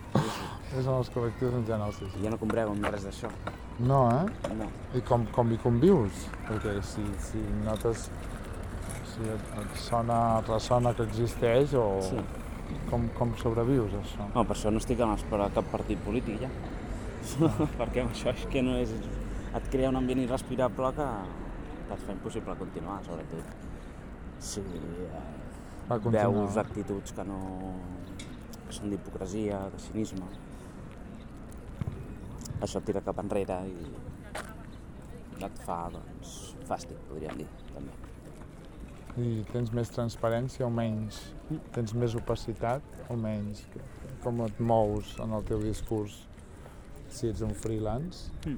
[0.76, 0.84] Sí, sí.
[0.84, 2.08] És on els col·lectius en general sí.
[2.20, 3.30] I ja no compreu amb res d'això.
[3.80, 4.54] No, eh?
[4.60, 4.68] No.
[4.96, 6.26] I com, com hi convius?
[6.48, 8.10] Perquè si, si notes...
[9.16, 12.20] Si et, et sona, et ressona que existeix o Sí.
[12.90, 14.26] com, com sobrevius això?
[14.34, 16.50] No, per això no estic en esperar cap partit polític ja.
[17.80, 18.92] Perquè amb això és que no és...
[19.56, 21.06] Et crea un ambient irrespirable que,
[21.88, 23.54] que et fa impossible continuar, sobretot.
[24.44, 27.40] Si, eh, veus actituds que no
[28.66, 30.28] que són d'hipocresia, de cinisme.
[32.64, 33.76] Això et tira cap enrere i
[35.46, 36.36] et fa, doncs,
[36.70, 37.96] fàstic, podríem dir, també.
[39.16, 41.22] I tens més transparència o menys?
[41.76, 43.64] Tens més opacitat o menys?
[44.24, 46.18] Com et mous en el teu discurs
[47.08, 48.32] si ets un freelance?
[48.44, 48.58] Mm.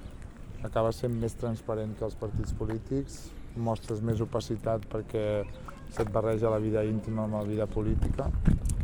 [0.66, 3.20] Acabes sent més transparent que els partits polítics?
[3.58, 5.26] Mostres més opacitat perquè
[5.94, 8.32] se't barreja la vida íntima amb la vida política?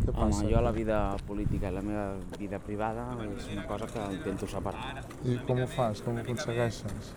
[0.03, 0.47] Què Home, passa?
[0.51, 2.07] jo la vida política i la meva
[2.39, 5.03] vida privada és una cosa que intento separar.
[5.23, 6.01] I com ho fas?
[6.03, 7.13] Com ho aconsegueixes?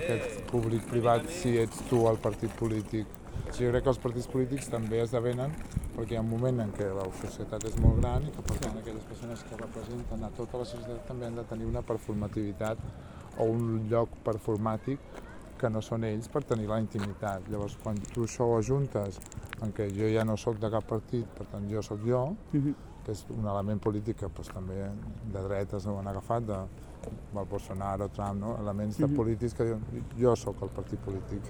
[0.00, 3.06] Aquest públic-privat si ets tu el partit polític.
[3.54, 5.54] Jo crec que els partits polítics també esdevenen
[5.94, 8.56] perquè hi ha un moment en què la societat és molt gran i que per
[8.64, 12.82] tant aquelles persones que representen a tota la societat també han de tenir una performativitat
[13.38, 15.22] o un lloc performàtic
[15.58, 17.48] que no són ells per tenir la intimitat.
[17.50, 19.20] Llavors, quan tu això ho ajuntes
[19.62, 22.34] en què jo ja no sóc de cap partit, per tant jo sóc jo,
[23.04, 24.80] que és un element polític que doncs, també
[25.32, 26.58] de dretes ho han agafat, de,
[27.34, 28.56] del Bolsonaro, Trump, no?
[28.60, 29.14] elements de Mhm.
[29.16, 29.82] polítics que diuen
[30.18, 31.42] jo sóc el partit polític.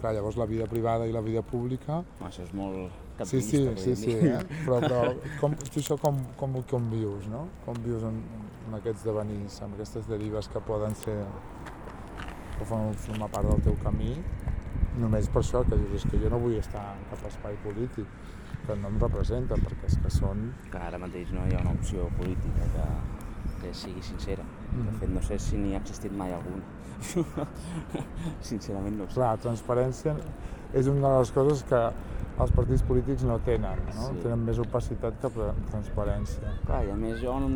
[0.00, 1.98] Clar, llavors la vida privada i la vida pública...
[1.98, 2.90] Home, això és molt
[3.22, 4.38] Sí, sí, sí, sí, eh?
[4.64, 7.48] però, però com, tu això com, com, com vius, no?
[7.66, 8.22] Com vius en,
[8.66, 11.18] en aquests devenís, amb aquestes derives que poden ser
[12.60, 14.12] que formen formar part del teu camí,
[15.00, 18.06] només per això, que dius, és que jo no vull estar en cap espai polític,
[18.66, 20.50] que no em representa, perquè és que són...
[20.70, 22.88] que ara mateix no hi ha una opció política que,
[23.62, 24.44] que sigui sincera.
[24.70, 24.98] De Mhm.
[25.00, 26.62] fet, no sé si n'hi ha existit mai alguna.
[28.40, 29.14] Sincerament no ho sé.
[29.18, 30.14] Clar, transparència
[30.76, 31.80] és una de les coses que
[32.40, 34.06] els partits polítics no tenen, no?
[34.10, 34.20] Sí.
[34.22, 35.30] Tenen més opacitat que
[35.70, 36.52] transparència.
[36.66, 37.48] Clar, i a més jo no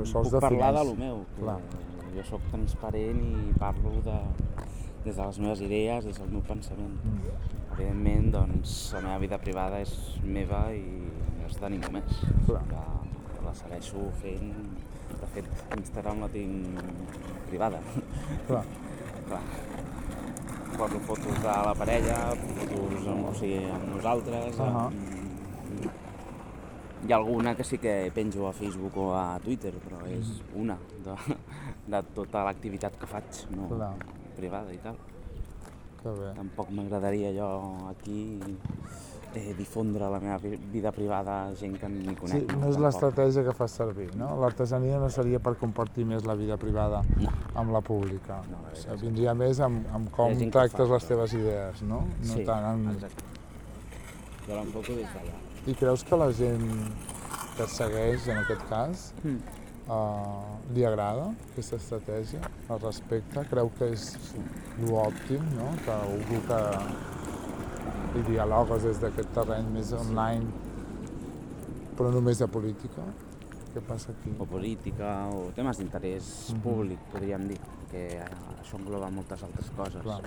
[0.00, 1.22] Però puc parlar de lo meu.
[1.36, 1.58] Que Clar.
[2.14, 4.16] Jo sóc transparent i parlo de,
[5.04, 6.96] des de les meves idees, des del meu pensament.
[7.04, 7.36] Mm.
[7.76, 9.92] Evidentment, doncs, la meva vida privada és
[10.24, 12.22] meva i no és de ningú més.
[12.46, 12.62] Clar.
[12.70, 14.52] Que la segueixo fent...
[15.16, 15.46] De fet,
[15.78, 16.80] Instagram la tinc
[17.48, 17.78] privada.
[18.48, 18.64] Clar,
[19.28, 19.42] Clar.
[20.76, 22.16] Poso fotos de la parella,
[22.58, 24.58] fotos amb, o sigui, amb nosaltres.
[24.60, 24.88] Ahà.
[24.88, 25.14] amb...
[27.06, 30.60] Hi ha alguna que sí que penjo a Facebook o a Twitter, però és Mm-hmm.
[30.62, 31.14] una de,
[31.86, 33.92] de tota l'activitat que faig, no Clar.
[34.36, 34.96] privada i tal.
[36.02, 36.32] que bé.
[36.36, 37.46] Tampoc m'agradaria jo
[37.90, 38.38] aquí
[39.34, 42.52] eh, difondre la meva vi- vida privada a gent que ni Sí, conec.
[42.56, 44.36] no és l'estratègia que fas servir, no?
[44.40, 47.28] L'artesania no seria per compartir més la vida privada No.
[47.54, 48.40] amb la pública.
[48.50, 52.00] No, o sigui, vindria més amb, amb com tractes fa, les teves idees, no?
[52.22, 52.88] No sí, tant en...
[52.94, 53.24] exacte.
[54.46, 55.36] Jo l'enfoco des d'allà.
[55.66, 56.68] I creus que la gent
[57.56, 59.38] que et segueix, en aquest cas, Mm.
[59.88, 62.40] Uh, li agrada aquesta estratègia?
[62.68, 63.44] El respecte?
[63.50, 64.08] Creu que és
[64.86, 65.70] l'òptim, no?
[65.84, 66.60] Que algú que
[68.16, 70.46] hi dialogues des d'aquest terreny més online,
[71.96, 73.04] però només de política?
[73.76, 74.32] Què passa aquí?
[74.40, 76.60] o política o temes d'interès Mhm.
[76.64, 77.58] públic, podríem dir,
[77.90, 78.22] que
[78.62, 80.02] això engloba moltes altres coses.
[80.02, 80.22] Clar.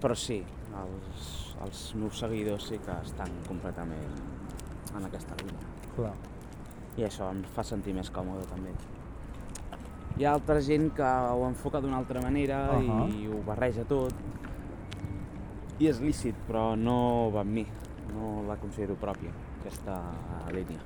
[0.00, 0.42] Però sí,
[0.80, 4.16] els, els meus seguidors sí que estan completament
[4.96, 5.68] en aquesta línia.
[5.94, 6.14] Clar.
[6.96, 8.74] I això em fa sentir més còmode també.
[10.14, 13.00] Hi ha altra gent que ho enfoca d'una altra manera Ahà.
[13.10, 14.14] i ho barreja tot.
[15.82, 17.66] I és lícit, però no va amb mi.
[18.12, 19.96] No la considero pròpia, aquesta
[20.54, 20.78] línia.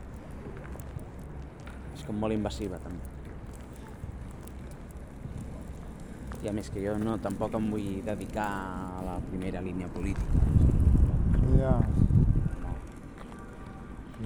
[1.93, 3.05] És com molt invasiva també.
[6.39, 10.47] I a més que jo no, tampoc em vull dedicar a la primera línia política.
[11.59, 12.38] Ja, No.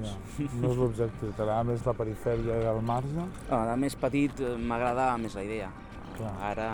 [0.01, 0.15] Ja.
[0.63, 3.27] No és l'objectiu, t'agrada més la perifèria i el marge?
[3.49, 5.69] Ah, De més petit eh, m'agradava més la idea.
[6.17, 6.33] Clar.
[6.53, 6.71] Ara,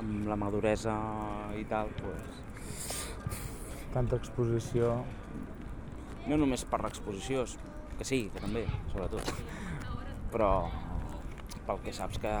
[0.00, 0.94] amb la maduresa
[1.58, 2.40] i tal, pues,
[3.92, 4.94] Tanta exposició...
[6.24, 7.42] no només per l'exposició,
[7.98, 9.32] que sí, que també, sobretot,
[10.32, 10.52] però
[11.66, 12.32] pel que saps que,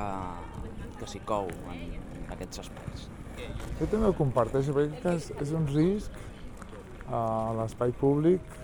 [1.00, 1.82] que s'hi cou en,
[2.22, 3.04] en aquests espais.
[3.80, 6.16] Jo també ho comparteixo, perquè és, és un risc
[7.12, 7.22] a
[7.58, 8.61] l'espai públic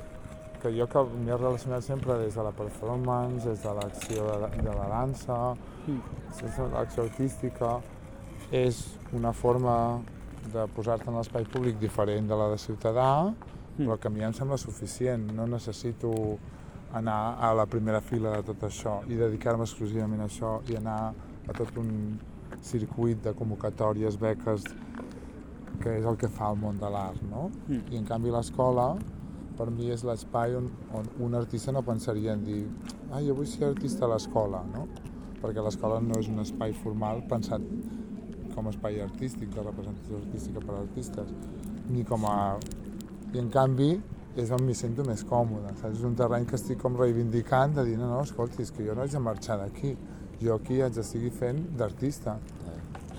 [0.63, 4.49] que jo que m'he relacionat sempre des de la performance, des de l'acció de, la-
[4.49, 5.55] de la dansa,
[5.87, 7.79] des de l'acció artística,
[8.53, 10.01] és una forma
[10.53, 13.33] de posar-te en l'espai públic diferent de la de ciutadà,
[13.79, 15.31] però que a mi em sembla suficient.
[15.37, 16.11] No necessito
[16.93, 21.13] anar a la primera fila de tot això i dedicar-me exclusivament a això i anar
[21.49, 22.19] a tot un
[22.63, 24.65] circuit de convocatòries, beques,
[25.83, 27.51] que és el que fa el món de l'art, no?
[27.69, 27.93] Mm.
[27.93, 28.97] I en canvi l'escola,
[29.59, 32.61] per mi és l'espai on, on un artista no pensaria en dir
[33.11, 34.87] ah, jo vull ser artista a l'escola, no?
[35.43, 37.65] Perquè l'escola no és un espai formal pensat
[38.55, 41.35] com a espai artístic, de representació artística per a artistes,
[41.91, 42.39] ni com a...
[43.35, 43.93] I en canvi
[44.39, 45.99] és on m'hi sento més còmode, saps?
[45.99, 48.95] És un terreny que estic com reivindicant de dir, no, no, escolti, és que jo
[48.95, 49.93] no haig de marxar d'aquí,
[50.43, 52.39] jo aquí haig de seguir fent d'artista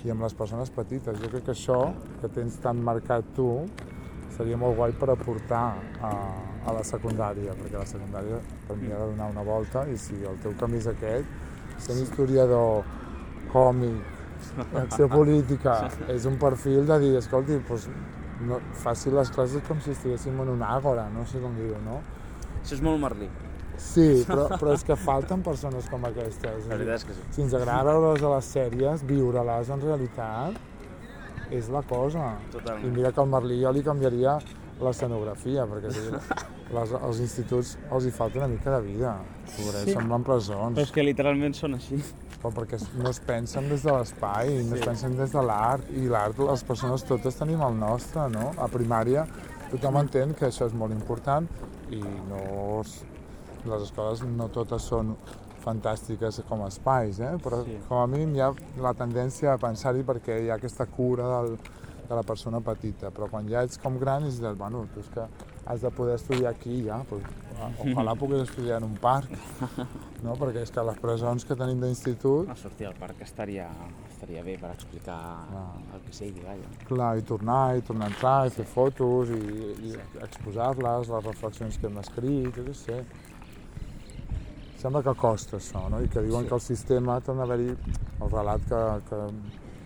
[0.04, 1.18] i amb les persones petites.
[1.20, 1.80] Jo crec que això
[2.20, 3.50] que tens tan marcat tu
[4.36, 5.64] seria molt guai per aportar
[6.06, 6.12] a,
[6.66, 10.16] a la secundària, perquè la secundària per mi ha de donar una volta i si
[10.22, 11.36] el teu camí és aquest,
[11.80, 12.84] sent historiador,
[13.52, 14.00] còmic,
[14.84, 15.76] acció política,
[16.08, 17.88] és un perfil de dir, escolti, doncs,
[18.46, 22.00] no, faci les classes com si estiguéssim en una àgora, no sé com dir-ho, no?
[22.60, 23.28] Això és molt merlí.
[23.80, 26.66] Sí, però, però és que falten persones com aquestes.
[26.68, 27.22] La veritat és que sí.
[27.36, 30.58] Si ens agrada veure-les a les sèries, viure-les en realitat
[31.50, 32.36] és la cosa.
[32.52, 32.86] Totalment.
[32.86, 34.38] I mira que al Merlí jo li canviaria
[34.80, 36.06] l'escenografia, perquè sí,
[36.76, 39.16] les, als instituts els hi falta una mica de vida.
[39.56, 39.92] Pobrets, Sí.
[39.92, 40.76] semblen presons.
[40.78, 42.00] Però és que literalment són així.
[42.40, 44.86] Però perquè no es pensen des de l'espai, no es Sí.
[44.86, 48.52] pensen des de l'art, i l'art les persones totes tenim el nostre, no?
[48.56, 49.26] A primària
[49.70, 51.46] tothom entén que això és molt important
[51.90, 53.02] i no es,
[53.66, 55.16] les escoles no totes són
[55.64, 57.34] fantàstiques com a espais, eh?
[57.42, 57.78] però Sí.
[57.88, 61.56] com a mínim hi ha la tendència a pensar-hi perquè hi ha aquesta cura del,
[62.10, 65.08] de la persona petita, però quan ja ets com gran és del, bueno, tu és
[65.14, 65.26] que
[65.70, 67.22] has de poder estudiar aquí ja, pues,
[67.84, 69.30] ojalà puguis estudiar en un parc,
[70.24, 70.34] no?
[70.40, 73.68] perquè és que les presons que tenim d'institut No, sortir al parc estaria,
[74.10, 75.20] estaria bé per explicar
[75.50, 75.66] Clar.
[75.94, 76.72] el que sigui, vaja.
[76.88, 79.94] Clar, i tornar, i tornar a entrar, i fer fotos, i, i
[80.24, 83.04] exposar-les, les reflexions que hem escrit, jo què sé.
[84.80, 86.00] Sembla que costa això, no?
[86.00, 86.48] I que diuen Sí.
[86.48, 87.68] que el sistema, torna a haver-hi
[88.24, 89.18] el relat que, que,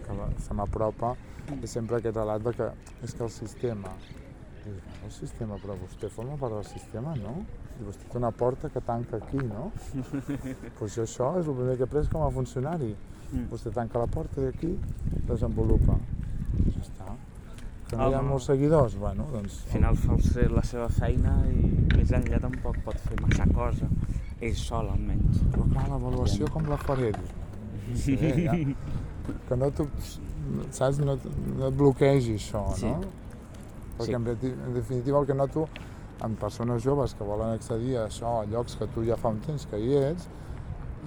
[0.07, 1.17] que se m'apropa,
[1.61, 2.69] és sempre aquest relat de que
[3.03, 3.91] és que el sistema...
[4.65, 7.35] Dius, "Bueno, el sistema, però vostè forma part del sistema, no?
[7.81, 9.73] I vostè té una porta que tanca aquí, no?
[9.95, 12.95] Doncs pues jo això és el primer que he après com a funcionari.
[13.33, 13.49] Mm.
[13.51, 14.79] Vostè tanca la porta i aquí
[15.29, 15.99] desenvolupa.
[16.71, 17.17] Ja està.
[17.91, 18.95] Que no hi ha molts seguidors?
[18.97, 19.65] Bueno, doncs...
[19.67, 20.17] Al final fa
[20.55, 23.91] la seva feina i més enllà tampoc pot fer massa cosa.
[24.45, 25.41] Ell sol, almenys.
[25.55, 27.11] Però clar, l'avaluació com la faré?
[27.15, 28.55] No sé, ja.
[29.49, 29.87] Que no t'ho...
[30.75, 30.99] Saps?
[31.01, 31.15] No,
[31.57, 32.87] no et bloquegi això, Sí.
[32.91, 33.01] no?
[33.97, 34.49] Perquè Sí.
[34.53, 35.69] en definitiva el que noto
[36.25, 39.41] en persones joves que volen accedir a això, a llocs que tu ja fa un
[39.41, 40.29] temps que hi ets,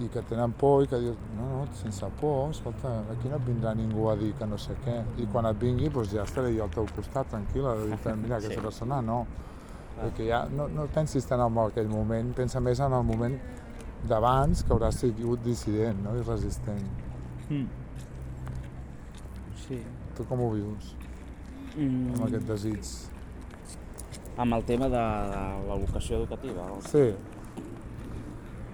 [0.00, 3.46] i que tenen por i que dius, no, no, sense por, escolta, aquí no et
[3.46, 5.02] vindrà ningú a dir que no sé què.
[5.18, 8.36] I quan et vingui, doncs ja estaré jo al teu costat, tranquil·la, de dir, mira,
[8.36, 8.60] aquesta Sí.
[8.60, 9.26] persona no.
[9.98, 10.08] Clar.
[10.12, 13.34] Perquè ja no, no pensis tant en aquell moment, pensa més en el moment
[14.06, 16.14] d'abans que hauràs sigut dissident no?
[16.14, 16.86] i resistent.
[17.50, 17.66] Mm.
[19.66, 19.80] Sí.
[20.16, 20.94] Tu com ho vius,
[21.76, 22.14] Mm.
[22.14, 22.86] amb aquest desig?
[24.38, 26.62] Amb el tema de, de l'educació educativa.
[26.72, 27.12] o- Sí,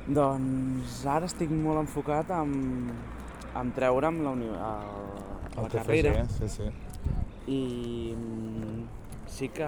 [0.06, 2.90] Doncs ara estic molt enfocat en,
[3.56, 4.72] en treure'm la, uni, a,
[5.56, 6.68] a la el carrera TFG, sí, sí.
[7.48, 8.14] i
[9.34, 9.66] sí que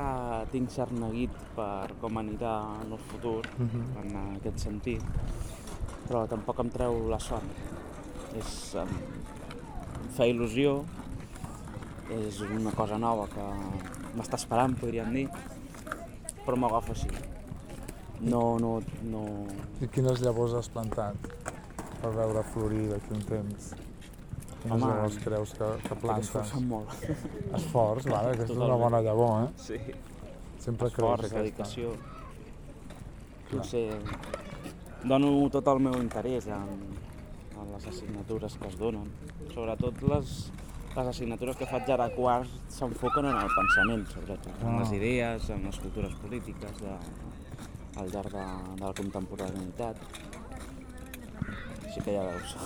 [0.52, 2.52] tinc cert neguit per com anirà
[2.84, 3.82] en el futur, Mhm.
[4.02, 5.02] en aquest sentit,
[6.08, 7.42] però tampoc em treu la son.
[8.38, 8.88] És, em,
[10.04, 10.84] em fa il·lusió,
[12.10, 13.46] és una cosa nova que
[14.16, 15.28] m'està esperant, podríem dir,
[16.44, 17.08] però m'agafa així.
[18.20, 19.46] No, no, no...
[19.80, 21.16] I quines llavors has plantat
[22.00, 23.74] per veure florir d'aquí un temps?
[24.62, 26.28] Quines Home, llavors creus que, que plantes?
[26.28, 26.88] esforçat molt.
[27.58, 29.48] Esforç, vale, aquesta és una bona llavor, eh?
[29.62, 29.78] Sí.
[30.58, 31.38] Sempre Esforç, creus aquesta.
[31.42, 31.92] dedicació.
[33.46, 33.60] Clar.
[33.60, 33.82] No sé,
[35.06, 36.70] dono tot el meu interès en,
[37.54, 39.06] en les assignatures que es donen.
[39.54, 40.32] Sobretot les,
[40.96, 44.80] les assignatures que faig ara a quart s'enfoquen en el pensament, sobretot, en Ah.
[44.80, 46.96] les idees, en les cultures polítiques de,
[48.00, 48.46] al llarg de,
[48.80, 50.02] de la contemporaneïtat.
[51.86, 52.56] Així que ja veus.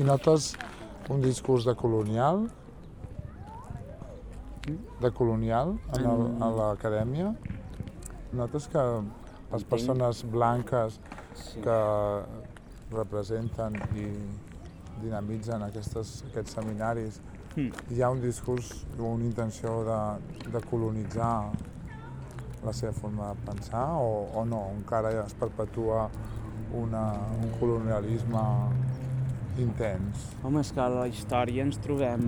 [0.00, 0.54] I notes
[1.08, 2.48] un discurs de colonial?
[5.00, 6.42] De colonial en el, Mm.
[6.42, 7.34] a l'acadèmia?
[8.32, 8.82] Notes que
[9.52, 11.00] les persones blanques
[11.62, 11.78] que
[12.92, 14.06] representen i
[15.02, 17.20] dinamitzen aquestes, aquests seminaris,
[17.56, 17.70] Mm.
[17.90, 21.50] hi ha un discurs o una intenció de, de colonitzar
[22.64, 24.68] la seva forma de pensar o, o no?
[24.76, 26.10] Encara es perpetua
[26.74, 28.38] una, un colonialisme
[29.62, 30.30] intens.
[30.42, 32.24] Home, és que a la història ens trobem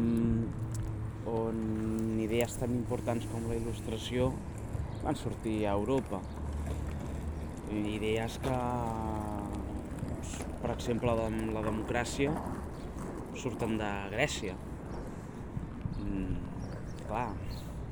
[1.31, 1.61] on
[2.23, 4.31] idees tan importants com la il·lustració
[5.05, 6.21] van sortir a Europa.
[7.71, 8.57] Idees que,
[10.09, 12.35] doncs, per exemple, de la democràcia
[13.39, 14.57] surten de Grècia.
[16.01, 16.37] Mm,
[17.07, 17.29] clar,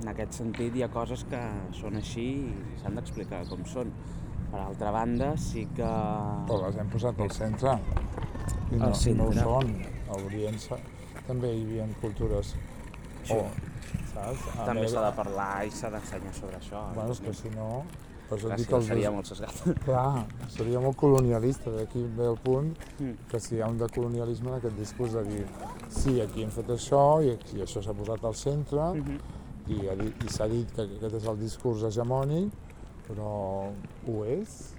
[0.03, 1.42] en aquest sentit hi ha coses que
[1.79, 3.94] són així i s'han d'explicar com són.
[4.48, 5.88] Per altra banda, sí que...
[6.48, 7.74] Però les hem posat al centre
[8.71, 9.43] i no, i no ho centre.
[9.43, 9.73] són.
[10.09, 10.59] A Orient
[11.27, 12.55] també hi havia cultures
[13.25, 13.35] Sí.
[13.35, 13.45] o,
[14.15, 14.39] saps?
[14.59, 16.95] A També s'ha de parlar i s'ha d'ensenyar sobre això.
[16.95, 17.83] Bueno, és que si no,
[18.29, 19.53] Per això dic que els seria molt sesgat.
[19.85, 23.15] Clar, seria molt colonialista, d'aquí ve el punt Mm.
[23.31, 25.47] que si hi ha un de colonialisme en aquest discurs de dir
[25.89, 29.19] sí, aquí hem fet això i, aquí, i això s'ha posat al centre Mhm.
[29.69, 32.51] i, ha dit- i s'ha dit que aquest és el discurs hegemònic,
[33.09, 33.71] però
[34.09, 34.75] ho és?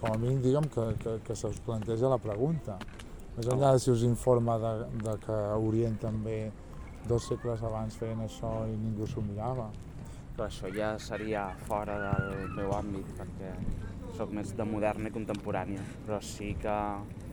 [0.00, 2.78] Com a mínim diguem que, que, que se us planteja la pregunta.
[3.36, 4.72] Més enllà de si us informa de,
[5.04, 5.36] de que
[5.68, 6.38] Orient també
[7.08, 9.68] dos segles abans feien això i ningú s'ho mirava.
[10.34, 13.52] Però això ja seria fora del meu àmbit, perquè
[14.16, 16.76] sóc més de moderna i contemporània, però sí que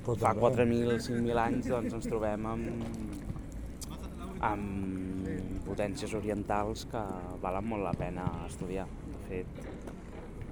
[0.06, 0.52] Però fa també.
[0.64, 3.24] 4.000, 5.000 anys doncs, ens trobem amb,
[4.52, 5.32] amb
[5.68, 7.04] potències orientals que
[7.44, 8.88] valen molt la pena estudiar.
[9.08, 9.66] De fet,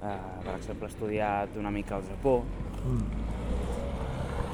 [0.02, 2.42] eh, per exemple, he estudiat una mica el Japó,
[2.86, 3.02] Mm.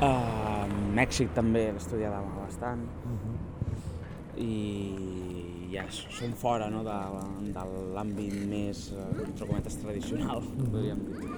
[0.00, 3.36] eh, Mèxic també estudiat bastant, Mhm.
[4.38, 11.30] i ja són fora no, de, de l'àmbit més, eh, entre cometes, tradicional, podríem dir.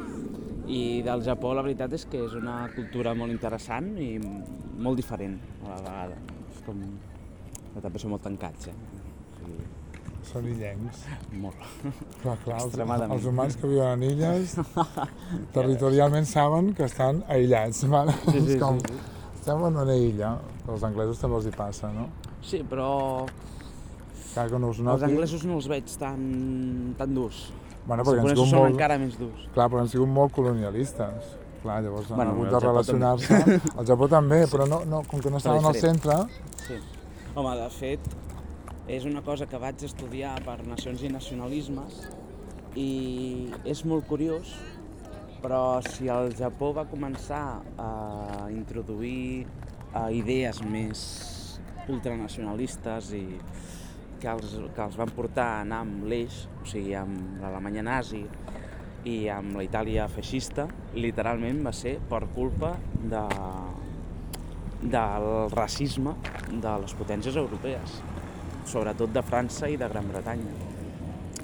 [0.66, 4.18] I del Japó la veritat és que és una cultura molt interessant i
[4.78, 6.16] molt diferent a la vegada.
[6.54, 6.80] És com...
[7.74, 8.72] Però també són molt tancats, eh?
[10.24, 11.02] Són illencs.
[11.40, 11.56] molt.
[12.22, 12.76] Clar, clar, els,
[13.10, 14.54] els humans que viuen en illes
[15.56, 17.84] territorialment saben que estan aïllats.
[17.90, 18.14] Vale?
[18.24, 19.34] Sí, sí, És com, sí, sí.
[19.40, 20.30] estem en una illa,
[20.68, 22.08] als anglesos també els hi passa, no?
[22.44, 23.26] Sí, però
[24.34, 25.04] Clar que no us els noti.
[25.06, 26.24] anglesos no els veig tan,
[26.98, 27.44] tan durs.
[27.86, 29.44] Bueno, Els perquè han japonesos sigut són molt, encara més durs.
[29.54, 31.34] clar, però han sigut molt colonialistes.
[31.62, 33.60] Clar, llavors han Bueno, hagut el de relacionar-se.
[33.78, 36.16] El Japó també, però no, no, com que no estaven al centre,
[36.64, 36.80] Sí.
[37.34, 38.00] Home, de fet,
[38.88, 42.02] és una cosa que vaig estudiar per Nacions i Nacionalismes
[42.76, 42.88] i
[43.64, 44.50] és molt curiós,
[45.40, 49.46] però si el Japó va començar a introduir
[49.96, 51.00] a idees més
[51.88, 53.24] ultranacionalistes i
[54.20, 58.24] que els, que els van portar a anar amb l'eix, o sigui, amb l'Alemanya nazi
[59.08, 60.66] i amb la Itàlia feixista,
[60.96, 62.72] literalment va ser per culpa
[63.12, 63.24] de,
[64.84, 66.16] del racisme
[66.50, 68.00] de les potències europees,
[68.68, 70.54] sobretot de França i de Gran Bretanya.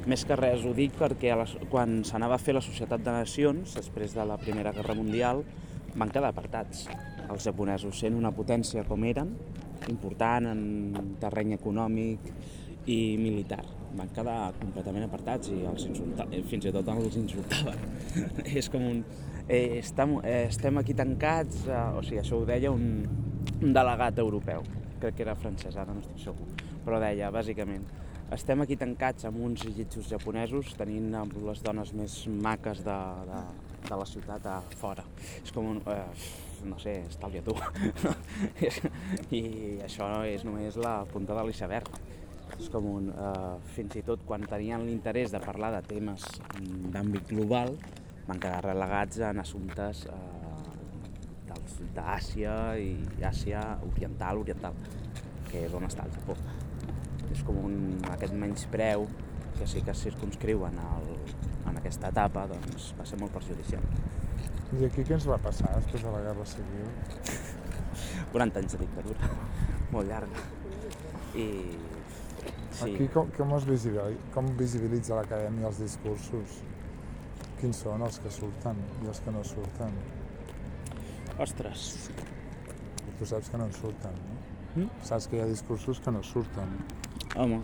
[0.09, 3.75] Més que res ho dic perquè les, quan s'anava a fer la Societat de Nacions,
[3.77, 5.43] després de la Primera Guerra Mundial,
[5.95, 6.87] van quedar apartats.
[7.31, 9.35] Els japonesos, sent una potència com eren,
[9.93, 12.31] important en terreny econòmic
[12.91, 13.63] i militar,
[13.97, 17.85] van quedar completament apartats i els eh, fins i tot els insultaven.
[18.61, 19.05] És com un...
[19.51, 23.05] Eh, estem, eh, estem aquí tancats, eh, o sigui, això ho deia un,
[23.61, 24.65] un delegat europeu,
[25.03, 26.47] crec que era francès, ara no estic segur,
[26.85, 27.85] però deia, bàsicament,
[28.35, 33.41] estem aquí tancats amb uns llitjos japonesos tenint amb les dones més maques de, de,
[33.89, 35.05] de la ciutat a fora.
[35.43, 35.83] És com un...
[35.91, 36.05] Eh,
[36.61, 37.55] no sé, estalvia tu.
[39.39, 39.43] I
[39.87, 41.91] això és només la punta de l'iceberg.
[42.59, 43.11] És com un...
[43.11, 46.29] Eh, fins i tot quan tenien l'interès de parlar de temes
[46.95, 47.75] d'àmbit global,
[48.29, 50.41] van quedar relegats en assumptes eh,
[51.99, 52.95] d'Àsia i
[53.27, 54.83] Àsia oriental, oriental,
[55.51, 56.60] que és on està el Japó.
[57.31, 57.77] És com un,
[58.11, 59.07] aquest menyspreu
[59.59, 61.11] que sí que es circunscriu en, el,
[61.69, 63.85] en aquesta etapa, doncs va ser molt perjudicial.
[64.79, 66.89] i aquí què ens va passar després de la Guerra Civil?
[68.33, 69.31] 40 anys de dictadura,
[69.95, 70.47] molt llarga.
[71.35, 71.47] I
[72.71, 76.61] sí, Aquí com, com, es visibilitza, com visibilitza l'acadèmia els discursos?
[77.61, 80.01] Quins són els que surten i els que no surten?
[81.41, 82.11] ostres,
[83.09, 84.39] I tu saps que no en surten, no?
[84.75, 84.89] Mm?
[85.09, 86.75] Saps que hi ha discursos que no surten,
[87.37, 87.61] home,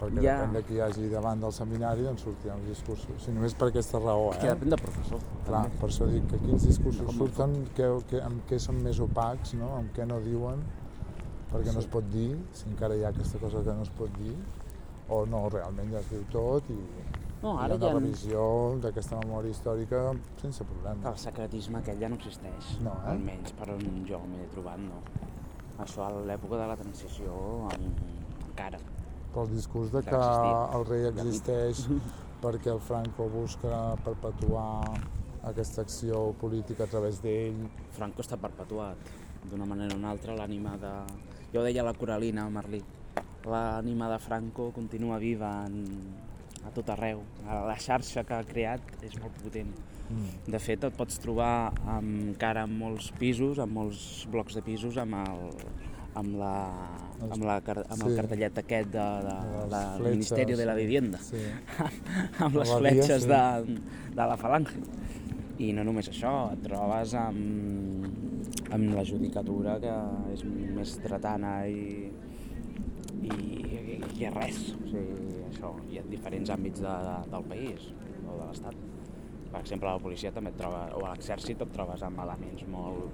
[0.00, 0.36] perquè Ja.
[0.38, 3.22] depèn de qui hi hagi davant del seminari doncs sortiran els discursos.
[3.24, 4.54] Si només per aquesta raó, que eh?
[4.54, 5.20] depèn del professor.
[5.46, 5.78] Clar, també.
[5.80, 9.54] per això dic que quins discursos Com surten, que, que, amb què són més opacs,
[9.54, 9.74] no?
[9.76, 10.62] amb què no diuen,
[11.52, 14.10] perquè no es pot dir, si encara hi ha aquesta cosa que no es pot
[14.18, 14.36] dir,
[15.08, 16.76] o no, realment ja es diu tot i
[17.40, 18.40] No, hi ha ara una ja no- revisió
[18.82, 21.08] d'aquesta memòria històrica sense problema.
[21.08, 23.10] el secretisme aquest ja no existeix, No, eh?
[23.12, 24.98] almenys per on jo m'he trobat, no.
[25.78, 27.94] Això a l'època de la transició en,
[28.48, 28.76] encara.
[28.78, 28.97] Però
[29.36, 30.18] el discurs de Que
[30.78, 31.84] el rei existeix
[32.42, 34.82] perquè el Franco busca perpetuar
[35.48, 37.66] aquesta acció política a través d'ell,
[37.96, 39.10] Franco està perpetuat
[39.48, 40.94] d'una manera o una altra l'ànima de...
[41.52, 42.82] Ja ho deia la Coralina Merlí,
[43.48, 45.84] l'ànima de Franco continua viva en...
[46.66, 47.22] a tot arreu.
[47.46, 49.70] La xarxa que ha creat és molt potent.
[50.10, 50.50] mm.
[50.52, 55.16] De fet, et pots trobar encara en molts pisos, amb molts blocs de pisos, amb
[55.22, 55.54] el,
[56.18, 56.52] amb la,
[57.28, 58.16] amb la, amb el Sí.
[58.18, 59.36] cartellet aquest de, de,
[59.72, 60.74] la, del Ministeri de la.
[60.78, 61.42] Vivienda, Sí.
[62.44, 63.28] amb les fletxes sí.
[63.28, 63.78] de,
[64.14, 64.78] de la falange.
[65.58, 68.04] I no només això, et trobes amb,
[68.70, 69.94] amb la judicatura que
[70.36, 72.12] és més dretana i,
[73.26, 74.60] i, i res.
[74.78, 77.88] O sigui, això, hi ha diferents àmbits de, de, del país
[78.28, 78.78] o de l'Estat.
[79.48, 82.66] Per exemple, a la policia també et troba, o a l'exèrcit et trobes amb elements
[82.70, 83.08] molt,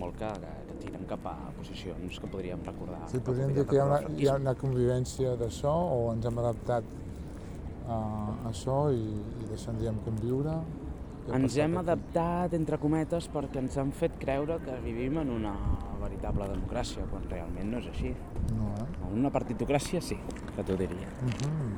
[0.00, 0.52] molt que, que,
[0.82, 3.04] tiren cap a posicions que podríem recordar.
[3.12, 6.40] Sí, podríem dir que hi ha una, hi ha una convivència d'això o ens hem
[6.42, 6.96] adaptat
[7.90, 8.00] a
[8.50, 9.02] això i,
[9.42, 10.60] i deixem, diem, conviure?
[11.30, 11.84] Ens hem aquí?
[11.84, 15.52] adaptat, entre cometes, perquè ens han fet creure que vivim en una
[16.00, 18.14] veritable democràcia, quan realment no és així.
[18.56, 18.88] No, eh?
[19.10, 20.18] En una partitocràcia sí,
[20.56, 21.10] que t'ho diria.
[21.22, 21.72] Mhm.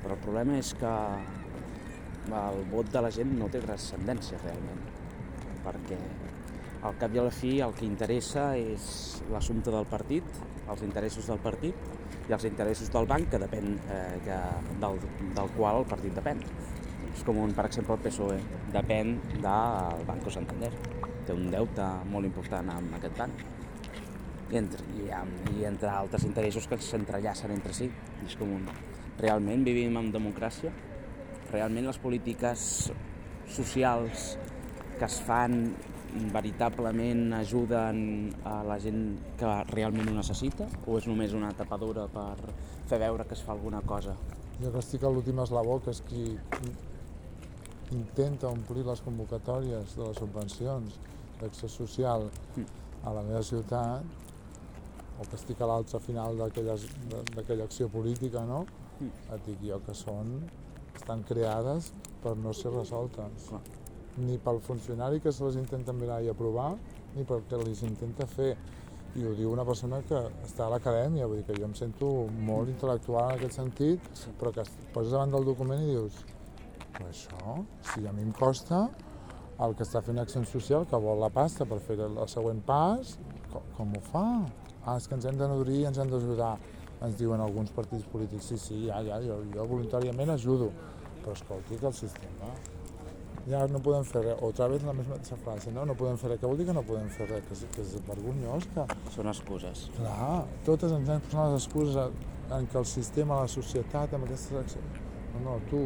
[0.00, 0.94] Però el problema és que
[2.40, 4.80] el vot de la gent no té transcendència realment,
[5.64, 5.98] perquè
[6.82, 8.84] al cap i a la fi el que interessa és
[9.32, 10.24] l'assumpte del partit,
[10.70, 14.38] els interessos del partit i els interessos del banc que depèn eh, que,
[14.82, 15.00] del,
[15.36, 16.42] del qual el partit depèn.
[17.10, 18.38] És com un, per exemple, el PSOE
[18.72, 20.70] depèn del Banco Santander.
[21.26, 23.42] Té un deute molt important amb aquest banc
[24.50, 27.90] i entre, i, amb, i entre altres interessos que s'entrellacen entre si.
[28.26, 28.64] És com un...
[29.20, 30.70] Realment vivim en democràcia?
[31.50, 32.62] Realment les polítiques
[33.50, 34.30] socials
[34.96, 35.58] que es fan
[36.32, 37.98] veritablement ajuden
[38.44, 40.66] a la gent que realment ho necessita?
[40.86, 42.36] O és només una tapadura per
[42.90, 44.16] fer veure que es fa alguna cosa?
[44.60, 46.24] Jo que estic a l'últim eslabó, que és qui
[47.96, 50.98] intenta omplir les convocatòries de les subvencions
[51.40, 52.28] d'acció social
[53.02, 54.04] a la meva ciutat,
[55.20, 58.64] o que estic a l'altre final d'aquella acció política, no?
[59.34, 60.36] Et dic jo que són,
[60.94, 61.92] estan creades
[62.22, 63.48] per no ser resoltes.
[63.48, 63.62] Clar.
[64.18, 66.74] Ni pel funcionari que se les intenta mirar i aprovar,
[67.14, 68.56] ni pel que les intenta fer.
[69.18, 72.10] I ho diu una persona que està a l'acadèmia, vull dir que jo em sento
[72.46, 76.20] molt intel·lectual en aquest sentit, però que poses davant del document i dius
[77.00, 77.54] però això,
[77.88, 78.84] si a mi em costa,
[79.64, 83.14] el que està fent Acció Social, que vol la pasta per fer el següent pas,
[83.52, 84.26] com, com ho fa?
[84.84, 86.54] Ah, és que ens hem de nodrir, ens hem d'ajudar,
[87.06, 88.50] ens diuen alguns partits polítics.
[88.50, 90.70] Sí, sí, ja, ja, jo, jo voluntàriament ajudo,
[91.22, 92.52] però escolti que el sistema
[93.50, 95.84] ja no podem fer res, otra vez la mateixa frase, no?
[95.88, 97.44] No podem fer res, què vol dir que no podem fer res?
[97.48, 98.86] Que és, que és vergonyós, que,
[99.16, 99.88] Són excuses.
[99.96, 101.98] Clar, totes ens hem posat les excuses
[102.56, 105.04] en què el sistema, la societat, amb aquestes accions...
[105.34, 105.84] No, no, tu...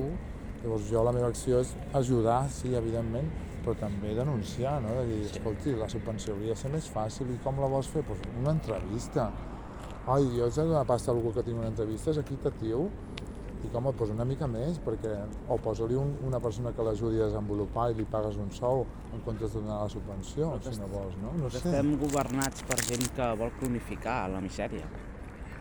[0.65, 3.27] Llavors jo la meva acció és ajudar, sí, evidentment,
[3.65, 4.95] però també denunciar, no?
[4.97, 8.01] De dir, escolti, la subvenció hauria de ser més fàcil i com la vols fer?
[8.09, 9.27] Pues una entrevista.
[10.09, 12.21] Ai, jo haig de donar pasta a algú que tingui una entrevista, és
[12.61, 12.89] tio.
[13.65, 15.15] Dic, home, posa una mica més, perquè...
[15.49, 18.85] O posa-li un, una persona que l'ajudi a desenvolupar i li pagues un sou
[19.17, 21.33] en comptes de donar la subvenció, si no vols, no?
[21.41, 21.63] No sé.
[21.63, 24.85] Estem governats per gent que vol cronificar la misèria.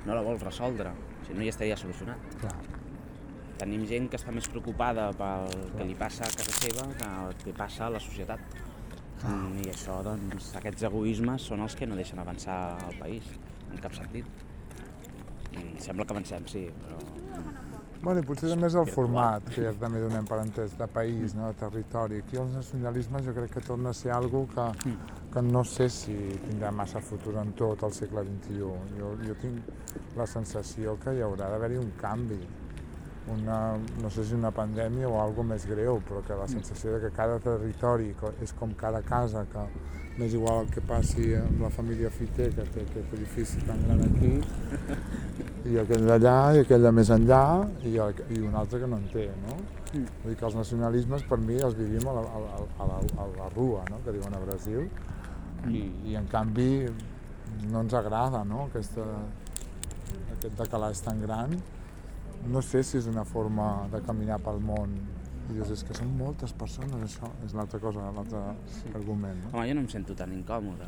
[0.04, 0.92] No la vol resoldre,
[1.24, 2.36] si no ja estaria solucionat.
[2.44, 2.54] Clar.
[3.62, 5.48] Tenim gent que està més preocupada pel
[5.78, 8.60] que li passa a casa seva que el que passa a la societat.
[9.24, 12.58] Mm, I això, doncs, aquests egoismes són els que no deixen avançar
[12.90, 13.32] el país,
[13.72, 14.28] en cap sentit.
[15.54, 17.00] I sembla que avancem, sí, però...
[18.04, 21.32] Bueno, i potser també és el format que ja també donem per entès, de país,
[21.38, 21.46] no?
[21.48, 22.18] de territori.
[22.20, 24.66] Aquí els nacionalismes jo crec que torna a ser algo que,
[25.32, 28.60] que no sé si tindrà massa futur en tot el segle XXI.
[28.98, 32.42] Jo, jo tinc la sensació que hi haurà d'haver-hi un canvi.
[33.32, 37.06] Una, no sé si una pandèmia o algo més greu, però que la sensació de
[37.06, 38.10] que cada territori
[38.44, 39.62] és com cada casa, que
[40.18, 44.04] m'és igual el que passi amb la família Fiter, que té aquest edifici tan gran
[44.10, 44.34] aquí,
[45.72, 47.40] i aquell d'allà, i aquell de més enllà,
[47.88, 49.56] i, el, i un altre que no en té, no?
[49.94, 50.04] Mm.
[50.24, 53.00] Vull dir que els nacionalismes per mi els vivim a la, a, la- a, la,
[53.24, 54.02] a la rua, no?
[54.04, 54.84] que diuen a Brasil,
[55.72, 56.90] i, i en canvi
[57.72, 58.66] no ens agrada no?
[58.68, 59.06] Aquesta,
[60.36, 61.56] aquest decalatge tan gran.
[62.48, 64.96] No sé si és una forma de caminar pel món.
[65.50, 68.40] I dius, és que són moltes persones, això és l'altra cosa, l'altre
[68.72, 68.90] Sí.
[68.96, 69.44] argument.
[69.44, 69.58] No?
[69.58, 70.88] Home, jo no em sento tan incòmode,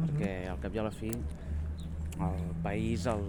[0.00, 3.22] perquè al cap i a la fi el país el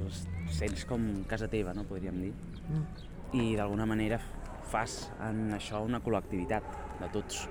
[0.49, 2.33] sents com casa teva, no podríem dir,
[2.69, 2.85] Mm.
[3.33, 4.19] i d'alguna manera
[4.63, 6.63] fas en això una col·lectivitat
[6.99, 7.47] de tots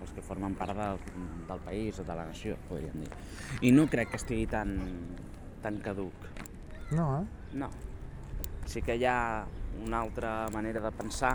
[0.00, 0.98] els que formen part del,
[1.48, 3.08] del país o de la nació, podríem dir.
[3.62, 4.78] I no crec que estigui tan,
[5.62, 6.12] tan caduc.
[6.92, 7.24] No, eh?
[7.54, 7.68] No.
[8.70, 9.44] Sí que hi ha
[9.82, 11.32] una altra manera de pensar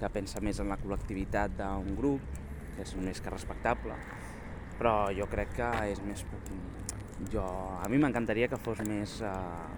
[0.00, 2.38] que pensa més en la col·lectivitat d'un grup,
[2.76, 3.96] que és més que respectable,
[4.78, 6.24] però jo crec que és més...
[7.32, 7.44] Jo,
[7.76, 9.68] a mi m'encantaria que fos més, uh,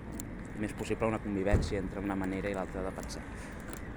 [0.62, 3.26] més possible una convivència entre una manera i l'altra de pensar.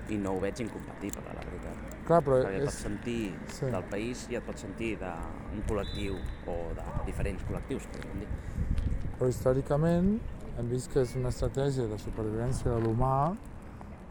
[0.09, 1.95] I no ho veig incompatible, la veritat.
[2.09, 2.69] Clar, però Perquè et és...
[2.71, 3.19] pots sentir
[3.59, 3.69] sí.
[3.69, 6.17] del país i et pots sentir d'un col·lectiu
[6.49, 8.31] o de diferents col·lectius, podríem dir.
[9.19, 10.15] Però històricament
[10.59, 13.31] hem vist que és una estratègia de supervivència de l'humà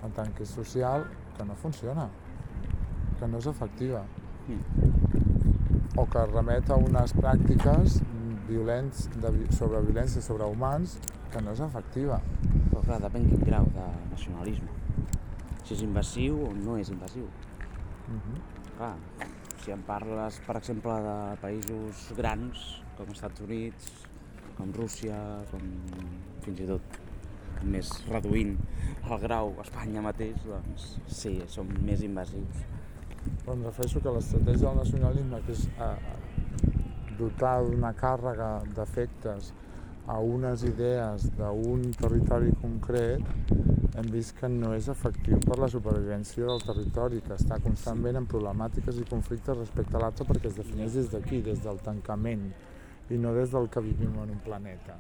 [0.07, 1.05] en tant que social
[1.37, 2.09] que no funciona,
[3.19, 4.05] que no és efectiva
[6.01, 8.01] o que remet a unes pràctiques
[8.51, 10.97] violents de, sobre violència sobre humans
[11.31, 12.19] que no és efectiva.
[12.71, 14.71] Però clar, depèn quin grau de nacionalisme.
[15.63, 17.29] Si és invasiu o no és invasiu.
[18.09, 18.41] Mhm.
[18.79, 18.95] Clar,
[19.63, 23.91] si em parles, per exemple, de països grans, com els Estats Units,
[24.61, 25.17] com Rússia,
[25.51, 25.65] com
[26.45, 26.99] fins i tot
[27.71, 28.55] més reduint
[29.09, 32.61] el grau Espanya mateix, doncs sí, són més invasius.
[33.43, 36.69] Però em refereixo que l'estratègia del nacionalisme, que és eh,
[37.19, 39.51] dotar d'una càrrega d'efectes
[40.11, 43.53] a unes idees d'un territori concret,
[44.01, 48.29] hem vist que no és efectiu per la supervivència del territori, que està constantment en
[48.31, 52.49] problemàtiques i conflictes respecte a l'altre perquè es defineix des d'aquí, des del tancament,
[53.11, 54.97] i no des del que vivim en un planeta.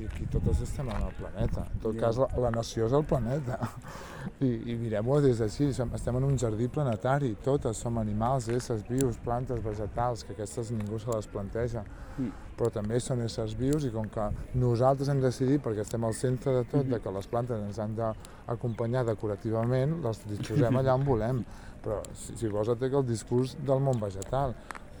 [0.00, 1.66] I aquí totes estem en el planeta.
[1.74, 3.58] En tot cas, la, la nació és el planeta.
[4.40, 8.86] I, i mirem-ho des d'ací, som- estem en un jardí planetari, totes som animals, éssers
[8.88, 12.28] vius, plantes, vegetals, que aquestes ningú se les planteja, Mm.
[12.58, 14.26] però també són éssers vius i com que
[14.60, 16.90] nosaltres hem decidit, perquè estem al centre de tot, Mhm.
[16.92, 21.42] de que les plantes ens han d'acompanyar decorativament, les disposem allà on volem,
[21.82, 24.52] però si, si vols et el discurs del món vegetal,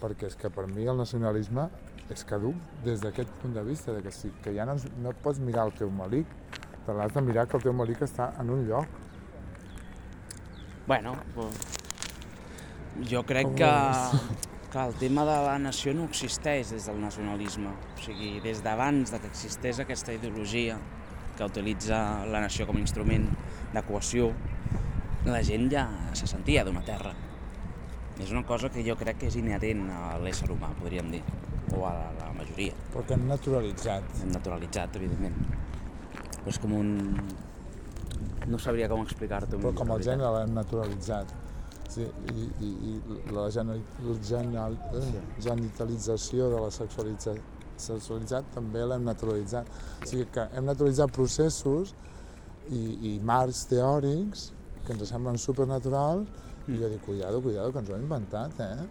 [0.02, 1.68] perquè és que per mi el nacionalisme
[2.10, 5.20] és caduc des d'aquest punt de vista, de que, si, que ja no, no et
[5.22, 6.26] pots mirar el teu malic,
[6.86, 8.98] te l'has de mirar que el teu malic està en un lloc.
[10.86, 11.60] Bueno, pues,
[13.08, 14.48] jo crec Com que, vols.
[14.72, 17.70] que el tema de la nació no existeix des del nacionalisme.
[17.70, 20.78] O sigui, des d'abans de que existés aquesta ideologia
[21.36, 23.28] que utilitza la nació com a instrument
[23.72, 24.32] de cohesió,
[25.24, 25.86] la gent ja
[26.18, 27.14] se sentia d'una terra.
[28.20, 31.22] És una cosa que jo crec que és inherent a l'ésser humà, podríem dir,
[31.72, 32.74] o a la, la majoria.
[32.92, 34.10] Però que hem naturalitzat.
[34.20, 35.38] Hem naturalitzat, evidentment.
[36.42, 36.92] Però és com un...
[38.50, 39.58] No sabria com explicar-t'ho.
[39.62, 41.32] però com el gènere l'hem naturalitzat.
[41.92, 45.08] Sí, i, i, i la genal, eh,
[45.44, 47.34] genitalització de la sexualitza,
[47.80, 49.68] sexualitzat també l'hem naturalitzat.
[50.00, 51.94] O sigui que hem naturalitzat processos
[52.68, 52.82] i,
[53.12, 54.50] i marcs teòrics
[54.86, 58.86] que ens semblen supernaturals i jo dic, cuidado, cuidado, que ens ho hem inventat, eh?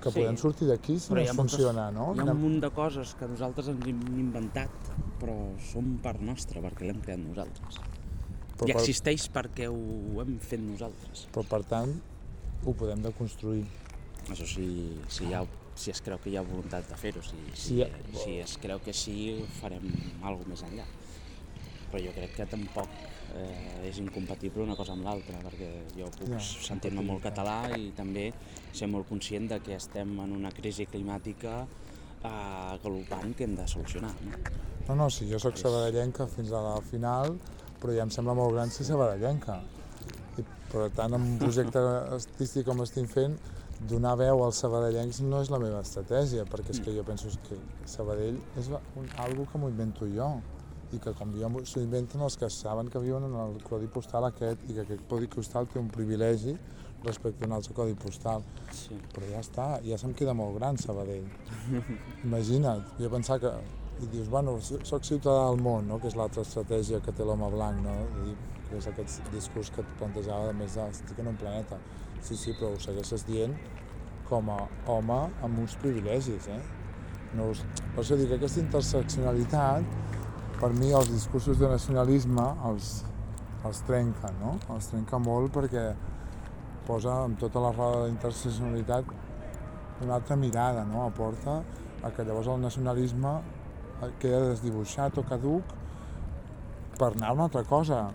[0.00, 0.20] Que Sí.
[0.20, 2.14] podem sortir d'aquí si Però no ens moltes- funciona, no?
[2.14, 4.70] Hi ha un munt de coses que nosaltres ens hem inventat,
[5.18, 7.80] però són part nostra, perquè l'hem creat nosaltres.
[8.56, 11.26] però, I per, existeix perquè ho hem fet nosaltres.
[11.32, 12.00] però per tant
[12.64, 13.66] ho podem deconstruir.
[14.30, 17.36] Això sí, si, hi ha, si es creu que hi ha voluntat de fer-ho, si,
[17.54, 19.82] si, Sí, eh, si es creu que sí, farem
[20.22, 20.84] alguna més enllà.
[21.92, 22.88] Però jo crec que tampoc
[23.36, 27.90] eh, és incompatible una cosa amb l'altra, perquè jo puc Ja, sentir-me molt català i
[27.96, 28.30] també
[28.72, 33.68] ser molt conscient de que estem en una crisi climàtica eh, galopant que hem de
[33.68, 34.14] solucionar.
[34.24, 34.40] No?
[34.88, 37.36] No, no, si jo sóc sabadellenca fins a la final,
[37.82, 39.60] però ja em sembla molt gran ser sabadellenca.
[40.38, 41.82] I, per tant, en un projecte
[42.18, 43.36] artístic com estic fent,
[43.80, 47.58] donar veu als sabadellencs no és la meva estratègia, perquè és que jo penso que
[47.84, 50.30] Sabadell és un, algo que m'ho invento jo
[50.92, 54.24] i que com m'ho- s'ho inventen els que saben que viuen en el codi postal
[54.24, 56.56] aquest i que aquest codi postal té un privilegi
[57.04, 58.42] respecte a un altre codi postal.
[58.72, 58.96] Sí.
[59.14, 61.26] Però ja està, ja se'm queda molt gran Sabadell.
[62.24, 63.52] Imagina't, jo pensava que...
[63.96, 65.96] I dius, bueno, so- soc ciutadà del món, no?
[65.98, 67.94] que és l'altra estratègia que té l'home blanc, no?
[68.28, 68.34] I,
[68.68, 71.78] que és aquest discurs que et plantejava de més de, estic en un planeta.
[72.20, 73.54] Sí, sí, però ho segueixes dient
[74.28, 74.58] com a
[74.92, 75.16] home
[75.46, 76.60] amb uns privilegis, eh?
[77.38, 77.62] No us...
[77.94, 79.88] Per això dic que aquesta interseccionalitat,
[80.60, 82.92] per mi els discursos de nacionalisme els,
[83.68, 84.56] els trenca, no?
[84.72, 85.90] Els trenca molt perquè
[86.86, 89.10] posa amb tota la roda d'interseccionalitat
[90.04, 91.06] una altra mirada, no?
[91.06, 91.62] aporta
[92.02, 93.32] a que llavors el nacionalisme
[94.20, 95.74] queda desdibuixat o caduc
[96.96, 98.06] per anar a una altra cosa,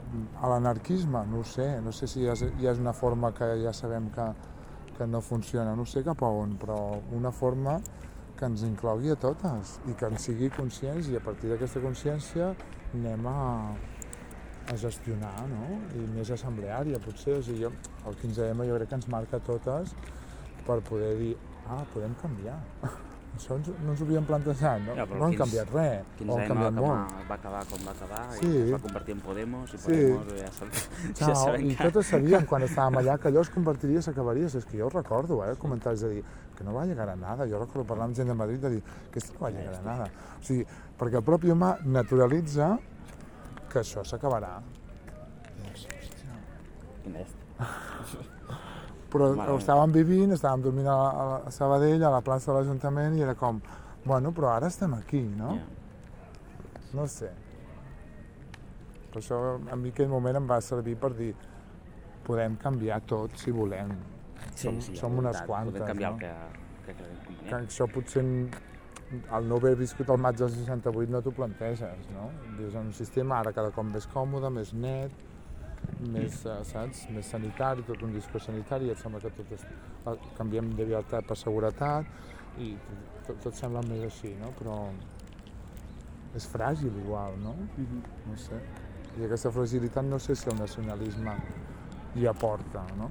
[0.42, 3.48] a l'anarquisme, no ho sé, no sé si ja és, ja és una forma que
[3.62, 4.26] ja sabem que,
[4.98, 6.80] que no funciona, no sé cap a on, però
[7.18, 7.78] una forma
[8.42, 12.48] que ens inclogui a totes i que ens sigui conscients i a partir d'aquesta consciència
[12.96, 13.36] anem a,
[14.74, 15.78] a gestionar, no?
[15.94, 17.38] I més assembleària, potser.
[17.38, 17.72] O sigui, jo,
[18.10, 19.94] el 15M jo crec que ens marca totes
[20.66, 21.32] per poder dir,
[21.68, 22.58] ah, podem canviar.
[23.36, 24.94] Això ens, no ens ho havíem plantejat, no?
[24.96, 27.30] Ja, no han quins- canviat res, o 15 han va canviat acabar, molt.
[27.30, 28.48] va acabar com va acabar Sí.
[28.52, 29.88] i es va convertir en Podemos i Sí.
[29.88, 30.68] Podemos ja, sab...
[30.76, 31.84] ja Ciao, sabem I que...
[31.90, 34.46] totes sabíem quan estàvem allà que allò es convertiria, s'acabaria.
[34.52, 36.24] És que jo ho recordo, eh, comentaris de dir
[36.58, 37.48] que no va llegar a nada.
[37.48, 39.82] Jo recordo parlar amb gent de Madrid de dir que esto no va llegar a
[39.82, 40.10] nada.
[40.40, 40.66] O sigui,
[41.00, 42.78] perquè el propi humà naturalitza
[43.72, 44.60] que això s'acabarà.
[47.04, 47.28] Quin és?
[49.12, 52.57] Però Mare ho estàvem vivint, estàvem dormint a, a- a Sabadell, a la plaça de
[52.59, 53.59] l'Ajuntament, i era com,
[54.05, 55.55] bueno, però ara estem aquí, no?
[55.57, 55.66] Ja.
[56.95, 57.30] No sé.
[59.12, 59.38] Per això
[59.72, 61.34] a mi aquell moment em va servir per dir
[62.24, 63.91] podem canviar tot si volem.
[64.55, 66.18] som, hi ha som unes quantes, Podem canviar no?
[66.18, 66.32] el que,
[66.86, 68.24] que creiem Que això potser
[69.36, 72.30] al no haver viscut el maig del 68 no t'ho planteges, no?
[72.57, 75.12] Vius en un sistema ara cada cop més còmode, més net,
[76.00, 79.64] més, eh, saps, més sanitari, tot un discurs sanitari, et sembla que tot és,
[80.08, 82.06] eh, canviem de llibertat per seguretat,
[82.58, 82.76] i
[83.28, 84.52] tot, tot sembla més així, no?
[84.60, 84.90] Però
[86.36, 87.56] és fràgil igual, no?
[88.28, 88.60] No sé.
[89.20, 91.36] I aquesta fragilitat no sé si el nacionalisme
[92.16, 93.10] hi aporta, no?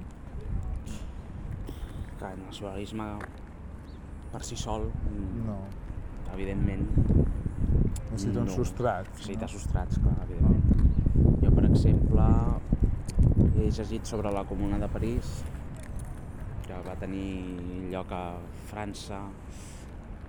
[2.19, 3.17] Que el nacionalisme
[4.31, 5.59] per si sol, mm, No.
[6.33, 6.87] evidentment,
[8.11, 8.41] Necessita No.
[8.41, 9.09] uns sostrats.
[9.09, 9.47] necessita no?
[9.47, 11.00] sostrats, clar, evidentment.
[11.41, 12.21] Jo, per exemple,
[13.57, 15.43] he llegit sobre la Comuna de París,
[16.67, 18.37] que va tenir lloc a
[18.69, 19.19] França,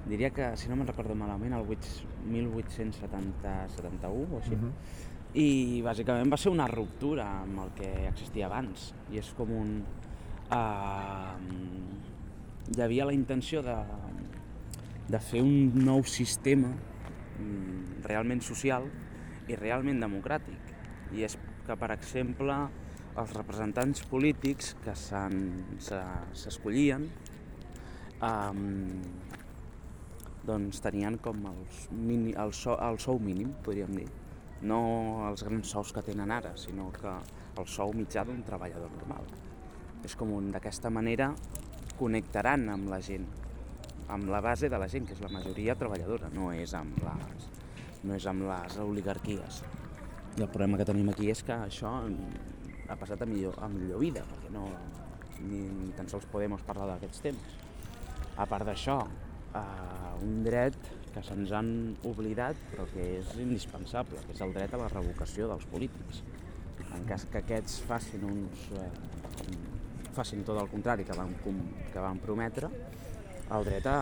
[0.08, 4.70] diria que, si no me'n recordo malament, el 1870-71 o així, Mhm.
[5.34, 8.94] i bàsicament va ser una ruptura amb el que existia abans.
[9.12, 9.82] I és com un
[10.50, 11.36] uh,
[12.76, 13.76] hi havia la intenció de,
[15.08, 18.84] de fer un nou sistema mm, realment social
[19.48, 20.58] i realment democràtic
[21.12, 21.36] i és
[21.66, 22.56] que per exemple
[23.20, 27.04] els representants polítics que s'escollien
[28.24, 28.64] um,
[30.48, 34.08] doncs tenien com els mini, el, so, el sou mínim, podríem dir
[34.62, 37.12] no els grans sous que tenen ara, sinó que
[37.58, 39.26] el sou mitjà d'un treballador normal.
[40.06, 41.32] És com d'aquesta manera
[41.98, 43.26] connectaran amb la gent,
[44.10, 47.48] amb la base de la gent, que és la majoria treballadora, no és amb les,
[48.06, 49.62] no és amb les oligarquies.
[50.32, 51.90] I el problema que tenim aquí és que això
[52.88, 54.64] ha passat a millor, a millor vida, perquè no,
[55.42, 57.58] ni, ni tan sols podem parlar d'aquests temes.
[58.40, 58.96] A part d'això,
[59.60, 60.78] eh, un dret
[61.12, 61.72] que se'ns han
[62.08, 66.22] oblidat però que és indispensable, que és el dret a la revocació dels polítics.
[66.92, 68.66] En cas que aquests facin uns...
[68.76, 68.90] Eh,
[70.12, 72.68] facin tot el contrari que van, que van prometre,
[73.52, 73.96] el dret a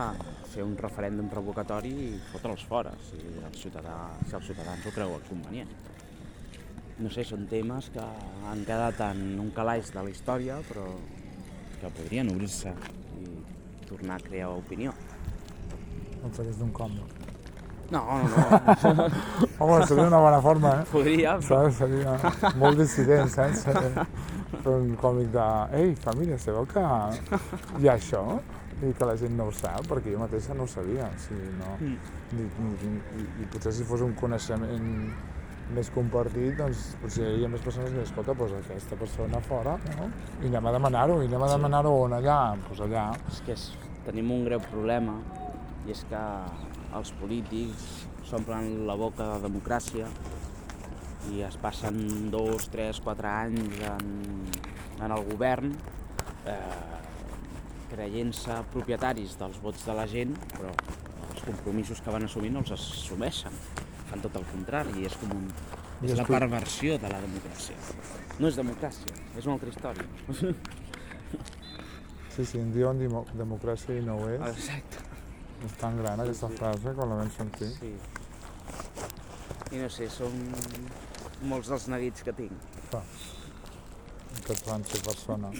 [0.51, 3.95] fer un referèndum revocatori i fotre'ls fora, si, el ciutadà,
[4.27, 5.71] si els ciutadans ho creuen convenient.
[7.01, 8.03] No sé, són temes que
[8.51, 10.85] han quedat en un calaix de la història, però
[11.81, 12.73] que podrien obrir-se
[13.17, 13.31] i
[13.89, 14.93] tornar a crear opinió.
[16.21, 17.17] No et facis d'un còmic.
[17.91, 19.07] No, no, no.
[19.59, 20.85] Home, seria una bona forma, eh?
[20.91, 21.63] Podria, però...
[21.65, 21.81] Saps?
[21.81, 23.65] Seria molt dissident, saps?
[24.63, 25.47] Fer un còmic de...
[25.81, 26.85] Ei, família, sabeu que
[27.81, 28.23] hi ha això?
[28.81, 31.09] I que la gent no ho sap, perquè jo mateixa no ho sabia.
[31.09, 31.75] O sigui, no...
[31.81, 31.97] Mm.
[32.31, 34.71] I, i, i, I potser si fos un coneixement
[35.75, 40.09] més compartit, doncs potser hi ha més persones que escolta, doncs aquesta persona fora, no?
[40.41, 42.39] I anem a demanar-ho, i anem a demanar-ho on allà?
[42.67, 43.07] Doncs allà.
[43.31, 43.67] És que és,
[44.05, 45.19] tenim un greu problema
[45.85, 46.21] i és que
[46.97, 50.07] els polítics s'omplen la boca de democràcia
[51.31, 54.09] i es passen dos, tres, quatre anys en,
[55.01, 55.75] en el govern
[56.49, 56.99] eh,
[57.91, 62.73] creient-se propietaris dels vots de la gent, però els compromisos que van assumir no els
[62.77, 63.55] assumeixen.
[64.11, 65.47] Fan tot el contrari és com un,
[66.03, 67.77] és la perversió de la democràcia.
[68.41, 70.07] No és democràcia, és una altra història.
[72.31, 74.39] Sí, sí, en diuen demo- democràcia i no ho és.
[74.47, 75.01] Exacte.
[75.67, 77.67] És tan gran aquesta frase quan la vam sentir.
[77.75, 77.89] Sí.
[79.75, 80.37] I no sé, són
[81.51, 82.55] molts dels neguits que tinc.
[82.89, 83.03] Clar.
[84.45, 85.51] Que et fan ser persona.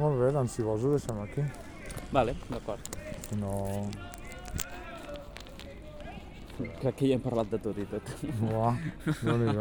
[0.00, 1.44] Molt bé, doncs si vols ho deixem aquí.
[2.12, 2.80] Vale, d'acord.
[3.40, 3.88] No...
[6.80, 8.10] Crec que ja hem parlat de tot i tot.
[8.50, 8.76] Uah,
[9.22, 9.54] déu nhi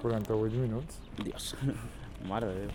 [0.00, 1.00] 48 minuts.
[1.20, 1.54] Dios.
[2.24, 2.64] Mare de Déu.